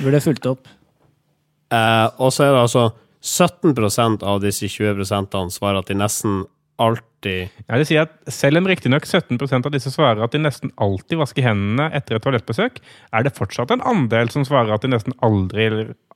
Burde 0.00 0.20
fulgt 0.24 0.48
opp. 0.50 0.68
Eh, 1.72 2.08
og 2.20 2.32
så 2.34 2.46
er 2.46 2.52
det 2.52 2.64
altså 2.66 2.90
17% 3.22 4.24
av 4.28 4.42
disse 4.42 4.68
20% 4.68 5.38
svarer 5.54 5.80
at 5.80 5.88
de 5.88 5.96
nesten 5.96 6.42
alltid 6.82 7.52
Ja, 7.68 7.76
vil 7.78 7.86
sier 7.86 8.06
at 8.08 8.32
Selv 8.32 8.58
om 8.58 8.66
riktignok 8.66 9.04
17% 9.06 9.68
av 9.68 9.72
disse 9.72 9.92
svarer 9.94 10.24
at 10.24 10.32
de 10.34 10.40
nesten 10.42 10.72
alltid 10.82 11.20
vasker 11.20 11.46
hendene 11.46 11.86
etter 11.94 12.18
et 12.18 12.24
toalettbesøk, 12.24 12.80
er 13.14 13.24
det 13.24 13.36
fortsatt 13.36 13.70
en 13.72 13.84
andel 13.86 14.32
som 14.34 14.44
svarer 14.48 14.72
at 14.74 14.82
de 14.82 14.90
nesten 14.90 15.14
aldri 15.22 15.68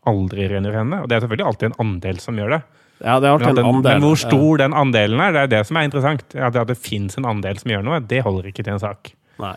aldri 0.07 0.49
renner 0.51 0.75
hendene. 0.75 1.03
Og 1.03 1.09
det 1.09 1.17
er 1.17 1.25
selvfølgelig 1.25 1.49
alltid 1.51 1.71
en 1.71 1.81
andel 1.83 2.21
som 2.23 2.37
gjør 2.39 2.57
det. 2.57 2.61
Ja, 3.05 3.19
det 3.21 3.29
er 3.29 3.35
alltid 3.35 3.59
en 3.61 3.69
andel. 3.69 3.93
men 3.99 4.05
hvor 4.07 4.19
stor 4.21 4.61
den 4.63 4.75
andelen 4.77 5.21
er, 5.21 5.35
det 5.35 5.41
er 5.45 5.53
det 5.53 5.63
som 5.69 5.77
er 5.77 5.89
interessant. 5.89 6.25
At 6.33 6.55
det, 6.57 6.65
det 6.71 6.79
fins 6.81 7.19
en 7.21 7.29
andel 7.29 7.59
som 7.61 7.73
gjør 7.75 7.85
noe, 7.85 8.01
det 8.01 8.23
holder 8.25 8.49
ikke 8.51 8.65
til 8.65 8.77
en 8.77 8.83
sak. 8.83 9.13
Nei. 9.43 9.55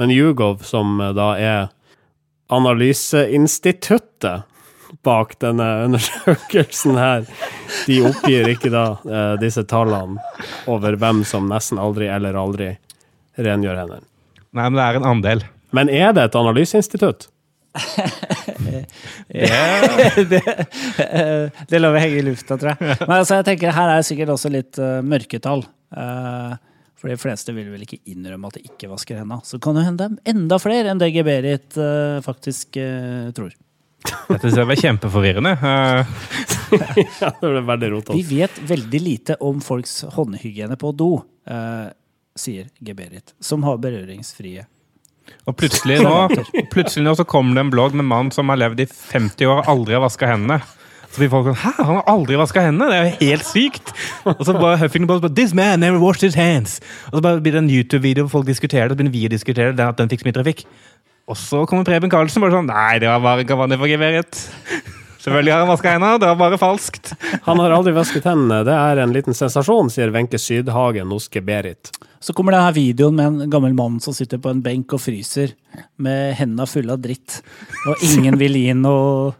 Men 0.00 0.10
Yougov, 0.14 0.64
som 0.66 0.98
eh, 1.00 1.12
da 1.16 1.28
er 1.38 1.60
analyseinstituttet 2.50 4.46
bak 5.06 5.36
denne 5.38 5.68
undersøkelsen 5.86 6.98
her, 6.98 7.26
de 7.86 8.00
oppgir 8.10 8.50
ikke 8.50 8.72
da 8.74 8.84
eh, 9.06 9.34
disse 9.40 9.62
tallene 9.70 10.18
over 10.70 10.98
hvem 10.98 11.22
som 11.28 11.46
nesten 11.50 11.78
aldri 11.78 12.10
eller 12.10 12.34
aldri 12.38 12.72
rengjør 13.38 13.84
hendene. 13.84 14.06
Nei, 14.50 14.66
men 14.66 14.78
det 14.80 14.86
er 14.88 14.98
en 14.98 15.10
andel. 15.12 15.44
Men 15.76 15.92
er 15.94 16.10
det 16.16 16.26
et 16.26 16.38
analyseinstitutt? 16.38 17.29
det, 20.30 20.40
det 21.68 21.78
lar 21.78 21.92
vi 21.94 22.00
henge 22.02 22.18
i 22.18 22.24
lufta, 22.26 22.58
tror 22.58 22.72
jeg. 22.72 22.78
Men 23.04 23.16
altså, 23.20 23.34
jeg 23.38 23.46
tenker 23.52 23.76
her 23.76 23.92
er 23.92 24.00
det 24.00 24.08
sikkert 24.08 24.32
også 24.34 24.48
litt 24.52 24.74
uh, 24.82 24.98
mørketall. 25.06 25.62
Uh, 25.94 26.52
for 27.00 27.08
de 27.08 27.16
fleste 27.16 27.54
vil 27.56 27.70
vel 27.72 27.86
ikke 27.86 28.02
innrømme 28.12 28.50
at 28.50 28.58
de 28.58 28.66
ikke 28.68 28.90
vasker 28.90 29.22
hendene. 29.22 29.40
Så 29.46 29.56
kan 29.62 29.78
det 29.78 29.86
hende 29.86 30.10
enda 30.28 30.58
flere 30.60 30.90
enn 30.92 31.00
det 31.00 31.14
Geberit 31.14 31.78
uh, 31.80 32.18
faktisk 32.24 32.76
uh, 32.76 33.30
tror. 33.36 33.54
Dette 34.30 34.50
ser 34.52 34.68
jeg 34.74 34.84
kjempeforvirrende. 34.86 35.56
Ja, 36.70 37.32
det 37.34 37.48
ble 37.50 37.60
veldig 37.66 38.14
Vi 38.14 38.38
vet 38.38 38.58
veldig 38.62 38.98
lite 39.02 39.34
om 39.42 39.58
folks 39.64 40.04
håndhygiene 40.14 40.76
på 40.78 40.92
do, 40.94 41.16
uh, 41.50 41.88
sier 42.38 42.68
Geberit, 42.78 43.34
som 43.42 43.66
har 43.66 43.80
berøringsfrie. 43.82 44.62
Og 45.48 45.56
plutselig 45.58 46.00
nå, 46.04 46.16
plutselig 46.74 47.06
nå 47.06 47.14
så 47.18 47.26
kommer 47.28 47.56
det 47.56 47.64
en 47.64 47.72
blogg 47.72 47.96
med 47.96 48.04
en 48.04 48.12
mann 48.12 48.34
som 48.34 48.52
har 48.52 48.60
levd 48.60 48.84
i 48.84 48.90
50 48.90 49.48
år 49.50 49.62
og 49.62 49.72
aldri 49.72 49.96
har 49.96 50.04
vaska 50.04 50.28
hendene. 50.30 50.60
Så 51.10 51.18
blir 51.18 51.30
folk 51.32 51.48
sånn 51.48 51.58
Hæ, 51.58 51.72
han 51.80 51.96
har 51.98 52.10
aldri 52.12 52.38
vaska 52.38 52.62
hendene? 52.62 52.90
Det 52.92 52.98
er 52.98 53.08
jo 53.08 53.32
helt 53.32 53.48
sykt! 53.48 53.90
Og 54.30 54.44
så 54.46 54.54
bare 54.54 54.78
Huffington 54.78 55.10
Post 55.10 55.24
bare, 55.24 55.34
This 55.34 55.54
man 55.58 55.82
never 55.82 55.98
washed 55.98 56.22
his 56.22 56.38
hands. 56.38 56.78
Og 57.10 57.18
så 57.18 57.24
bare 57.24 57.42
blir 57.42 57.56
det 57.56 57.64
en 57.64 57.72
YouTube-video 57.72 58.28
hvor 58.28 58.38
folk 58.38 58.50
diskuterer 58.50 58.86
det, 58.86 58.94
så 58.94 59.00
begynner 59.00 59.16
vi 59.16 59.26
å 59.26 59.32
diskutere 59.32 59.74
det, 59.74 59.88
at 59.90 59.98
den 59.98 60.12
fikk 60.12 60.22
så 60.22 60.30
mye 60.30 60.38
trafikk. 60.38 60.62
Og 61.30 61.38
så 61.38 61.64
kommer 61.70 61.86
Preben 61.86 62.10
Karlsen 62.10 62.42
bare 62.42 62.54
sånn 62.54 62.70
Nei, 62.70 63.00
det 63.02 63.10
var 63.10 63.22
bare 63.22 63.90
Geberit. 63.90 64.44
Selvfølgelig 65.20 65.52
har 65.52 65.64
han 65.64 65.68
vaska 65.68 65.96
hendene, 65.96 66.20
det 66.22 66.30
var 66.30 66.38
bare 66.40 66.60
falskt. 66.60 67.10
Han 67.44 67.58
har 67.60 67.74
aldri 67.76 67.92
vasket 67.92 68.24
hendene. 68.30 68.62
Det 68.64 68.76
er 68.76 69.02
en 69.02 69.12
liten 69.12 69.36
sensasjon, 69.36 69.90
sier 69.92 70.14
Wenche 70.14 70.38
Sydhagen 70.40 71.10
hos 71.12 71.28
Geberit. 71.32 71.90
Så 72.20 72.34
kommer 72.36 72.52
denne 72.52 72.72
videoen 72.76 73.16
med 73.16 73.26
en 73.26 73.50
gammel 73.52 73.72
mann 73.72 73.94
som 74.04 74.12
sitter 74.12 74.36
på 74.42 74.50
en 74.52 74.58
benk 74.60 74.92
og 74.92 75.00
fryser 75.00 75.54
med 76.04 76.34
hendene 76.36 76.66
fulle 76.68 76.92
av 76.92 77.00
dritt. 77.00 77.38
Og 77.88 78.02
ingen 78.04 78.36
vil 78.40 78.58
gi 78.60 78.74
noe 78.76 79.32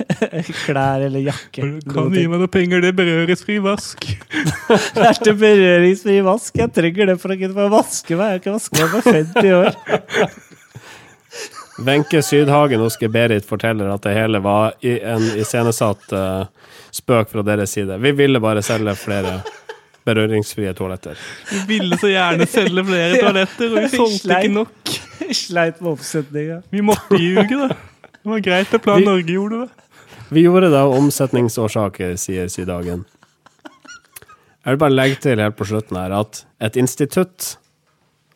klær 0.62 1.02
eller 1.08 1.24
jakke. 1.26 1.64
Kan 1.90 2.12
du 2.12 2.20
gi 2.20 2.28
meg 2.30 2.44
noe 2.44 2.52
penger? 2.52 2.84
Det 2.84 2.92
berøres 2.94 3.42
berøringsfri 3.42 3.58
vask. 3.64 4.06
Det 4.94 5.08
er 5.08 5.18
til 5.18 5.40
berøringsfri 5.42 6.20
vask. 6.28 6.62
Jeg 6.62 6.70
trenger 6.76 7.10
det 7.10 7.18
for 7.18 7.34
å 7.34 7.38
kunne 7.40 7.66
vaske 7.74 8.14
meg. 8.14 8.22
Jeg 8.22 8.36
har 8.36 8.44
ikke 8.44 8.54
vasket 8.60 8.78
meg 8.78 8.94
på 8.94 9.02
50 9.10 9.58
år. 9.58 9.74
Wenche 11.80 12.22
Sydhagen 12.22 12.80
hos 12.84 12.98
Berit 13.10 13.46
forteller 13.48 13.90
at 13.90 14.04
det 14.04 14.14
hele 14.14 14.38
var 14.44 14.74
en 14.82 15.26
iscenesatt 15.40 16.12
eh, 16.12 16.44
spøk 16.94 17.30
fra 17.32 17.42
deres 17.42 17.72
side. 17.74 17.98
Vi 17.98 18.12
ville 18.12 18.42
bare 18.42 18.62
selge 18.62 18.94
flere 19.00 19.40
berøringsfrie 20.08 20.72
toaletter. 20.74 21.18
Vi 21.50 21.60
ville 21.68 21.98
så 22.00 22.08
gjerne 22.10 22.46
selge 22.48 22.84
flere 22.88 23.20
toaletter, 23.20 23.70
og 23.74 23.84
vi 23.84 23.90
solgte 23.96 24.38
ikke 24.40 24.54
nok. 24.54 24.94
Sleit 25.36 25.80
med 25.84 25.92
oppsetninga. 25.92 26.60
Vi 26.72 26.80
måtte 26.82 27.18
ljuge, 27.20 27.58
da. 27.60 27.68
Det 28.20 28.28
var 28.32 28.40
greit 28.44 28.74
at 28.74 28.82
Plan 28.84 28.98
Vi- 29.00 29.06
Norge 29.06 29.32
gjorde 29.36 29.60
det. 29.60 29.68
Vi 30.30 30.42
gjorde 30.46 30.70
det 30.70 30.78
av 30.78 30.92
omsetningsårsaker, 30.94 32.16
sier 32.20 32.48
Sydagen. 32.52 33.04
Jeg 34.60 34.74
vil 34.74 34.80
bare 34.82 34.92
legge 34.94 35.16
til 35.24 35.40
helt 35.40 35.56
på 35.56 35.64
slutten 35.66 35.96
her 35.96 36.12
at 36.12 36.44
et 36.60 36.76
institutt 36.76 37.56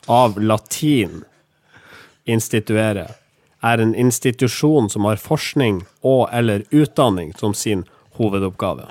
av 0.09 0.39
latin 0.41 1.23
instituere 2.27 3.07
er 3.65 3.81
en 3.81 3.95
institusjon 3.95 4.89
som 4.93 5.05
har 5.09 5.21
forskning 5.21 5.83
og 6.05 6.29
eller 6.33 6.65
utdanning 6.73 7.33
som 7.39 7.55
sin 7.57 7.85
hovedoppgave. 8.19 8.89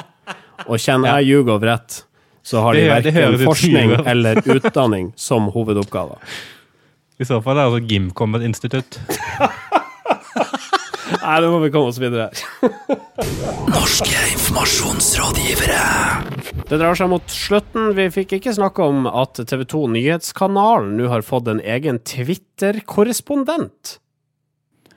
Og 0.67 0.77
kjenner 0.79 1.17
jeg 1.19 1.31
Jugov 1.33 1.63
rett, 1.65 2.03
så 2.43 2.63
har 2.65 2.75
de 2.75 2.87
verken 2.89 3.37
forskning 3.45 3.93
eller 4.05 4.41
utdanning 4.55 5.13
som 5.15 5.47
hovedoppgave. 5.53 6.19
I 7.21 7.25
så 7.29 7.41
fall 7.45 7.57
er 7.57 7.61
det 7.61 7.69
altså 7.69 7.87
Gimcom 7.87 8.35
et 8.35 8.43
institutt. 8.49 8.99
Nei, 11.23 11.37
nå 11.39 11.49
må 11.53 11.59
vi 11.63 11.69
komme 11.71 11.91
oss 11.91 11.99
videre. 12.01 12.29
Norske 13.73 14.23
informasjonsrådgivere. 14.33 15.83
Det 16.67 16.79
drar 16.81 16.97
seg 16.99 17.07
mot 17.13 17.23
slutten. 17.31 17.93
Vi 17.95 18.09
fikk 18.11 18.33
ikke 18.39 18.55
snakke 18.57 18.83
om 18.83 19.07
at 19.07 19.39
TV 19.39 19.63
2 19.69 19.87
Nyhetskanalen 19.93 20.97
nå 20.99 21.07
har 21.11 21.23
fått 21.23 21.47
en 21.51 21.61
egen 21.63 22.01
Twitter-korrespondent. 22.03 23.99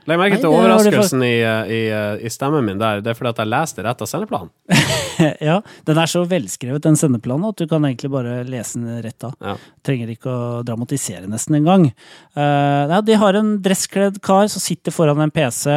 Legg 0.06 0.20
merke 0.20 0.38
til 0.38 0.52
overraskelsen 0.52 1.22
i, 1.26 1.34
i, 1.42 1.80
i 2.22 2.30
stemmen 2.30 2.64
min 2.66 2.78
der. 2.78 3.02
Det 3.02 3.10
er 3.10 3.18
fordi 3.18 3.32
at 3.32 3.40
jeg 3.42 3.50
leste 3.50 3.86
rett 3.86 4.04
av 4.04 4.10
sendeplanen. 4.10 4.52
Ja, 5.40 5.62
den 5.88 5.96
er 5.96 6.10
så 6.10 6.20
velskrevet, 6.28 6.84
den 6.84 6.98
sendeplanen, 7.00 7.48
at 7.48 7.56
du 7.56 7.64
kan 7.70 7.84
egentlig 7.88 8.10
bare 8.12 8.42
lese 8.44 8.76
den 8.76 9.00
rett 9.00 9.24
av. 9.24 9.32
Ja. 9.40 9.54
Trenger 9.86 10.10
ikke 10.12 10.28
å 10.28 10.60
dramatisere 10.66 11.24
nesten 11.30 11.56
engang. 11.56 11.86
Uh, 12.36 12.84
ja, 12.92 13.00
de 13.00 13.16
har 13.16 13.38
en 13.38 13.54
dresskledd 13.64 14.20
kar 14.24 14.50
som 14.52 14.60
sitter 14.60 14.92
foran 14.92 15.22
en 15.24 15.32
PC. 15.32 15.72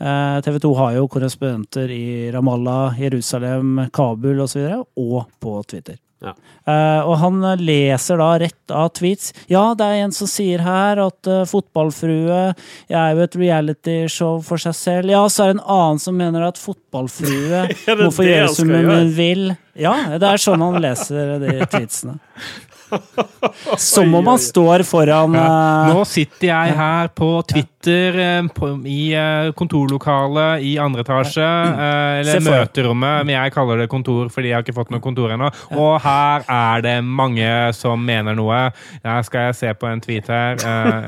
Uh, 0.00 0.36
TV 0.44 0.60
2 0.60 0.74
har 0.76 0.98
jo 0.98 1.08
korrespondenter 1.12 1.90
i 1.96 2.28
Ramallah, 2.36 3.00
Jerusalem, 3.00 3.86
Kabul 3.96 4.44
osv., 4.44 4.62
og, 4.76 4.86
og 5.00 5.34
på 5.40 5.56
Twitter. 5.72 5.96
Ja. 6.20 6.34
Uh, 6.68 7.00
og 7.08 7.14
han 7.22 7.40
leser 7.62 8.20
da 8.20 8.28
rett 8.42 8.74
av 8.76 8.90
tweets. 8.98 9.32
Ja, 9.48 9.70
det 9.76 9.86
er 9.86 10.02
en 10.04 10.12
som 10.12 10.28
sier 10.28 10.60
her 10.64 11.00
at 11.00 11.30
uh, 11.30 11.46
fotballfrue 11.48 12.40
er 12.52 13.14
jo 13.16 13.24
et 13.24 13.38
realityshow 13.40 14.42
for 14.44 14.60
seg 14.60 14.76
selv. 14.76 15.14
Ja, 15.14 15.22
så 15.32 15.46
er 15.46 15.52
det 15.52 15.58
en 15.58 15.64
annen 15.64 16.02
som 16.02 16.18
mener 16.20 16.44
at 16.50 16.60
fotballfrue 16.60 17.64
må 18.02 18.10
få 18.12 18.28
gjøre 18.28 18.52
som 18.54 18.74
hun 18.74 19.14
vil. 19.16 19.48
Ja, 19.80 19.94
det 20.20 20.28
er 20.28 20.42
sånn 20.42 20.60
han 20.64 20.80
leser 20.84 21.38
de 21.40 21.56
tweetsene. 21.64 22.18
Som 23.78 24.14
om 24.14 24.26
han 24.26 24.38
står 24.40 24.84
foran 24.88 25.34
eh, 25.38 25.90
Nå 25.92 26.04
sitter 26.08 26.50
jeg 26.50 26.76
her 26.78 27.10
på 27.16 27.28
Twitter 27.48 28.18
eh, 28.20 28.48
på, 28.54 28.70
i 28.88 29.12
eh, 29.16 29.50
kontorlokalet 29.56 30.64
i 30.66 30.74
andre 30.82 31.04
etasje. 31.04 31.48
Eller 32.20 32.44
møterommet, 32.44 33.26
men 33.26 33.34
jeg 33.36 33.54
kaller 33.54 33.84
det 33.84 33.90
kontor 33.92 34.30
fordi 34.32 34.52
jeg 34.52 34.58
har 34.58 34.66
ikke 34.66 34.76
fått 34.76 34.94
noe 34.94 35.04
kontor 35.04 35.34
ennå. 35.34 35.50
Og 35.76 35.94
her 36.04 36.46
er 36.46 36.86
det 36.86 36.96
mange 37.06 37.50
som 37.76 38.02
mener 38.04 38.36
noe. 38.38 38.66
Her 39.04 39.26
skal 39.26 39.50
jeg 39.50 39.60
se 39.60 39.74
på 39.78 39.90
en 39.90 40.02
tweet 40.04 40.30
her? 40.30 40.60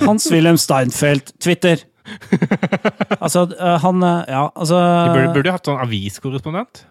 Hans-Wilhelm 0.05 0.61
Steinfeld, 0.61 1.35
Twitter. 1.43 1.83
Altså, 3.23 3.45
han 3.79 4.03
Ja, 4.03 4.49
altså 4.59 4.75
De 4.75 5.13
burde, 5.13 5.29
burde 5.37 5.53
hatt 5.55 5.69
sånn 5.69 5.79
aviskorrespondent. 5.85 6.83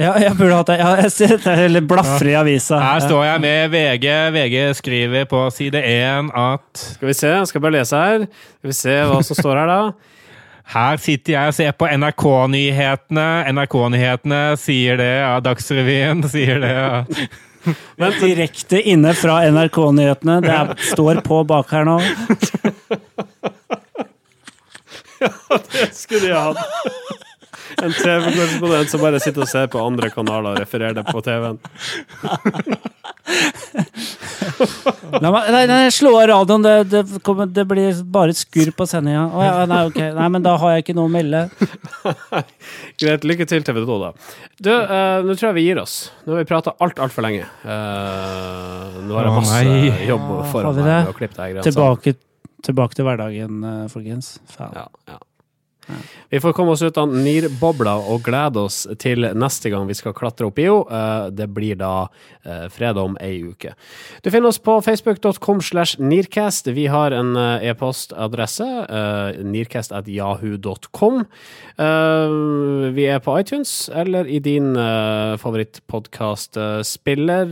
Ja, 0.00 0.14
jeg 0.16 0.32
burde 0.38 0.56
hatt 0.56 0.70
det. 0.70 0.78
Ja, 0.80 0.92
jeg 1.02 1.12
ser 1.12 1.34
det, 1.36 1.52
eller 1.66 1.84
blafrer 1.84 2.30
i 2.30 2.36
avisa. 2.38 2.78
Her 2.80 3.02
står 3.04 3.24
jeg 3.26 3.42
med 3.44 3.74
VG. 3.74 4.06
VG 4.34 4.56
skriver 4.78 5.26
på 5.28 5.42
side 5.52 5.82
1 5.84 6.30
at 6.38 6.84
Skal 6.94 7.10
vi 7.10 7.16
se, 7.18 7.28
jeg 7.34 7.50
skal 7.50 7.64
bare 7.64 7.76
lese 7.76 8.00
her. 8.00 8.24
Skal 8.56 8.72
vi 8.72 8.78
se 8.78 8.96
hva 9.10 9.20
som 9.28 9.38
står 9.38 9.60
her, 9.60 9.72
da. 9.72 10.10
Her 10.72 10.96
sitter 11.02 11.34
jeg 11.34 11.52
og 11.52 11.56
ser 11.58 11.72
på 11.76 11.88
NRK-nyhetene. 11.92 13.28
NRK-nyhetene 13.52 14.42
sier 14.60 14.96
det, 15.00 15.10
ja. 15.20 15.34
Dagsrevyen 15.44 16.24
sier 16.34 16.62
det, 16.62 16.72
ja. 16.72 17.04
Men 18.00 18.16
direkte 18.18 18.80
inne 18.90 19.12
fra 19.14 19.42
NRK-nyhetene. 19.52 20.40
Det 20.42 20.54
er, 20.56 20.72
står 20.94 21.20
på 21.26 21.42
bak 21.52 21.74
her 21.76 21.84
nå. 21.88 22.00
Ja, 25.22 25.28
det 25.70 25.92
Skulle 25.94 26.26
de 26.26 26.32
ha 26.34 26.48
hatt 26.48 27.28
en 27.82 27.92
TV-korrespondent 27.92 28.92
som 28.92 29.02
bare 29.02 29.20
sitter 29.22 29.46
og 29.46 29.50
ser 29.50 29.70
på 29.72 29.82
andre 29.82 30.10
kanaler 30.12 30.54
og 30.54 30.62
refererer 30.62 30.96
det 30.98 31.06
på 31.08 31.22
TV-en. 31.24 31.58
Nei, 35.22 35.66
nei, 35.68 35.80
slå 35.94 36.12
av 36.18 36.26
radioen. 36.30 36.64
Det, 36.64 36.74
det, 36.90 37.02
kommer, 37.26 37.46
det 37.46 37.64
blir 37.68 38.02
bare 38.14 38.34
skurr 38.36 38.72
på 38.76 38.86
sendinga. 38.88 39.24
Oh, 39.30 39.42
ja, 39.44 39.66
nei, 39.68 39.82
ok. 39.90 40.00
Nei, 40.16 40.28
men 40.34 40.44
da 40.44 40.56
har 40.60 40.76
jeg 40.76 40.86
ikke 40.86 40.96
noe 40.98 41.10
å 41.10 41.12
melde. 41.12 41.44
Greit, 43.00 43.26
lykke 43.28 43.46
til, 43.48 43.64
TV 43.66 43.82
2, 43.84 43.98
da. 44.02 44.12
Du, 44.62 44.72
uh, 44.72 45.20
nå 45.26 45.36
tror 45.36 45.50
jeg 45.50 45.58
vi 45.60 45.66
gir 45.68 45.82
oss. 45.82 45.96
Nå 46.26 46.36
har 46.36 46.44
vi 46.44 46.48
prata 46.48 46.74
alt, 46.82 47.00
altfor 47.02 47.26
lenge. 47.26 47.48
Uh, 47.64 49.00
nå 49.06 49.18
har 49.18 49.28
jeg 49.28 49.36
masse 49.38 49.64
oh, 49.64 50.06
jobb 50.12 50.30
foran 50.52 50.82
meg. 50.82 51.60
Tilbake, 51.62 52.16
tilbake 52.62 52.98
til 52.98 53.08
hverdagen, 53.08 53.60
eh, 53.66 53.84
folkens. 53.92 54.36
Faen. 54.54 54.74
Ja, 54.78 54.86
ja. 55.10 55.20
Vi 56.28 56.40
får 56.40 56.52
komme 56.56 56.72
oss 56.72 56.82
ut 56.82 56.96
av 56.96 57.08
nirbobla 57.12 57.96
og 58.08 58.22
glede 58.24 58.60
oss 58.64 58.86
til 59.02 59.26
neste 59.36 59.68
gang 59.72 59.86
vi 59.88 59.94
skal 59.98 60.14
klatre 60.16 60.46
opp 60.48 60.58
i 60.60 60.68
henne. 60.68 61.30
Det 61.34 61.48
blir 61.52 61.76
da 61.80 62.08
eh, 62.46 62.68
fredag 62.72 63.02
om 63.02 63.16
ei 63.20 63.42
uke. 63.44 63.74
Du 64.22 64.30
finner 64.30 64.48
oss 64.48 64.58
på 64.62 64.80
facebook.com 64.84 65.60
slash 65.64 65.98
nearcast. 66.00 66.66
Vi 66.72 66.86
har 66.92 67.10
en 67.16 67.36
eh, 67.36 67.68
e-postadresse, 67.72 68.68
Eh, 71.82 72.30
vi 72.96 73.04
er 73.10 73.20
på 73.24 73.38
iTunes 73.40 73.90
eller 73.92 74.26
i 74.26 74.38
din 74.42 74.76
favorittpodkastspiller, 75.42 77.46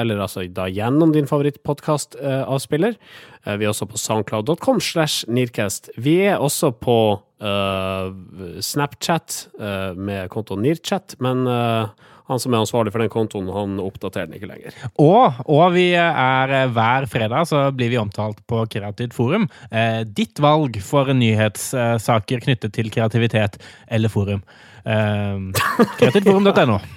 eller 0.00 0.16
altså 0.22 0.40
da 0.52 0.68
gjennom 0.70 1.12
din 1.12 1.26
favorittpodkastavspiller. 1.28 2.94
Eh, 3.46 3.56
Vi 3.56 3.64
er 3.64 3.72
også 3.72 3.88
på 3.90 4.00
soundcloud.com 4.00 4.80
slash 4.80 5.24
Nearcast. 5.28 5.90
Vi 5.96 6.18
er 6.26 6.42
også 6.42 6.72
på 6.74 6.98
uh, 7.42 8.10
Snapchat 8.60 9.46
uh, 9.60 9.94
med 9.96 10.28
kontoen 10.32 10.64
Nearchat, 10.66 11.16
men 11.22 11.46
uh, 11.46 11.88
han 12.26 12.42
som 12.42 12.54
er 12.54 12.64
ansvarlig 12.64 12.90
for 12.94 13.02
den 13.02 13.12
kontoen, 13.12 13.50
han 13.54 13.78
oppdaterer 13.82 14.26
den 14.26 14.38
ikke 14.40 14.50
lenger. 14.50 14.76
Og, 14.98 15.36
og 15.46 15.66
vi 15.76 15.92
er 15.94 16.54
hver 16.74 17.06
fredag 17.10 17.46
så 17.46 17.68
blir 17.74 17.92
vi 17.92 18.00
omtalt 18.00 18.40
på 18.50 18.64
Kreativt 18.72 19.14
forum. 19.14 19.46
Eh, 19.70 20.02
ditt 20.02 20.42
valg 20.42 20.80
for 20.82 21.12
nyhetssaker 21.14 22.42
knyttet 22.42 22.74
til 22.74 22.90
kreativitet 22.90 23.60
eller 23.86 24.10
forum. 24.10 24.42
Eh, 24.86 25.38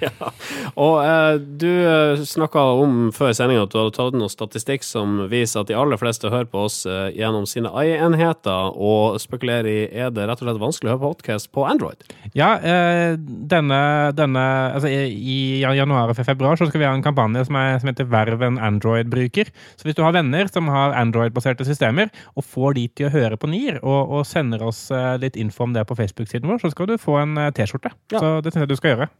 Ja. 0.00 0.30
Og 0.78 1.00
eh, 1.02 1.40
du 1.60 1.68
eh, 1.68 2.22
snakka 2.26 2.62
om 2.80 3.10
før 3.14 3.32
sendinga 3.36 3.64
at 3.66 3.72
du 3.72 3.78
hadde 3.80 3.94
tatt 3.96 4.16
noe 4.16 4.30
statistikk 4.30 4.84
som 4.86 5.24
viser 5.30 5.62
at 5.62 5.70
de 5.70 5.76
aller 5.78 5.98
fleste 6.00 6.30
hører 6.30 6.48
på 6.50 6.64
oss 6.68 6.84
eh, 6.88 7.10
gjennom 7.18 7.48
sine 7.50 7.72
AI-enheter, 7.74 8.76
og 8.76 9.18
spekulerer 9.22 9.68
i 9.70 9.78
er 9.90 10.12
det 10.14 10.28
rett 10.28 10.42
og 10.42 10.46
slett 10.46 10.62
vanskelig 10.62 10.90
å 10.90 10.94
høre 10.94 11.02
podcast 11.02 11.50
på 11.54 11.64
Android. 11.66 12.04
Ja, 12.36 12.52
eh, 12.62 13.16
denne, 13.18 13.80
denne 14.16 14.44
altså, 14.76 14.90
I 14.90 15.38
januar 15.64 16.12
og 16.12 16.20
februar 16.20 16.60
så 16.60 16.68
skal 16.70 16.82
vi 16.82 16.88
ha 16.88 16.94
en 16.94 17.04
kampanje 17.04 17.44
som, 17.48 17.58
er, 17.58 17.78
som 17.82 17.90
heter 17.90 18.08
Verv 18.10 18.44
en 18.46 18.60
Android-bruker. 18.70 19.50
Så 19.76 19.88
hvis 19.88 19.98
du 19.98 20.04
har 20.06 20.14
venner 20.16 20.50
som 20.52 20.70
har 20.72 20.94
Android-baserte 20.98 21.66
systemer, 21.68 22.10
og 22.38 22.46
får 22.46 22.78
de 22.78 22.86
til 22.94 23.08
å 23.08 23.14
høre 23.14 23.38
på 23.40 23.50
NIR, 23.50 23.80
og, 23.82 24.14
og 24.20 24.26
sender 24.28 24.62
oss 24.66 24.86
eh, 24.94 25.16
litt 25.22 25.38
info 25.40 25.66
om 25.66 25.74
det 25.76 25.86
på 25.88 25.98
Facebook-siden 25.98 26.50
vår, 26.50 26.62
så 26.62 26.72
skal 26.72 26.90
du 26.90 26.96
få 27.00 27.18
en 27.22 27.36
eh, 27.40 27.52
T-skjorte. 27.80 27.96
Ja. 28.12 28.18
Så 28.22 28.40
det 28.44 28.52
syns 28.52 28.62
jeg 28.62 28.70
du 28.70 28.76
skal 28.78 28.94
gjøre. 28.94 29.10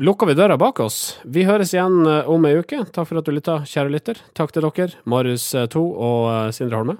lukker 0.00 0.30
vi 0.30 0.36
døra 0.38 0.56
bak 0.60 0.80
oss. 0.80 1.20
Vi 1.24 1.44
høres 1.44 1.74
igjen 1.76 2.00
eh, 2.08 2.30
om 2.32 2.46
ei 2.48 2.56
uke. 2.56 2.80
Takk 2.88 3.10
for 3.10 3.20
at 3.20 3.28
du 3.28 3.32
lytta, 3.36 3.60
kjære 3.68 3.92
lytter. 3.92 4.22
Takk 4.36 4.54
til 4.56 4.64
dere, 4.64 4.88
Marius 5.04 5.50
2 5.52 5.82
og 5.82 6.20
eh, 6.32 6.52
Sindre 6.56 6.80
Holme. 6.80 6.96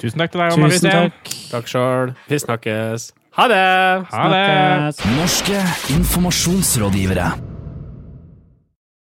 Tusen 0.00 0.22
takk 0.22 0.32
til 0.32 0.40
deg, 0.44 0.58
Marius. 0.62 0.84
Takk. 0.86 1.32
Takk 1.50 1.66
sjøl. 1.74 2.14
Vi 2.30 2.38
snakkes. 2.46 3.10
Ha 3.38 3.46
det! 3.50 3.62
Ha 4.10 4.26
det! 4.32 5.10
Norske 5.18 5.58
informasjonsrådgivere. 5.98 7.59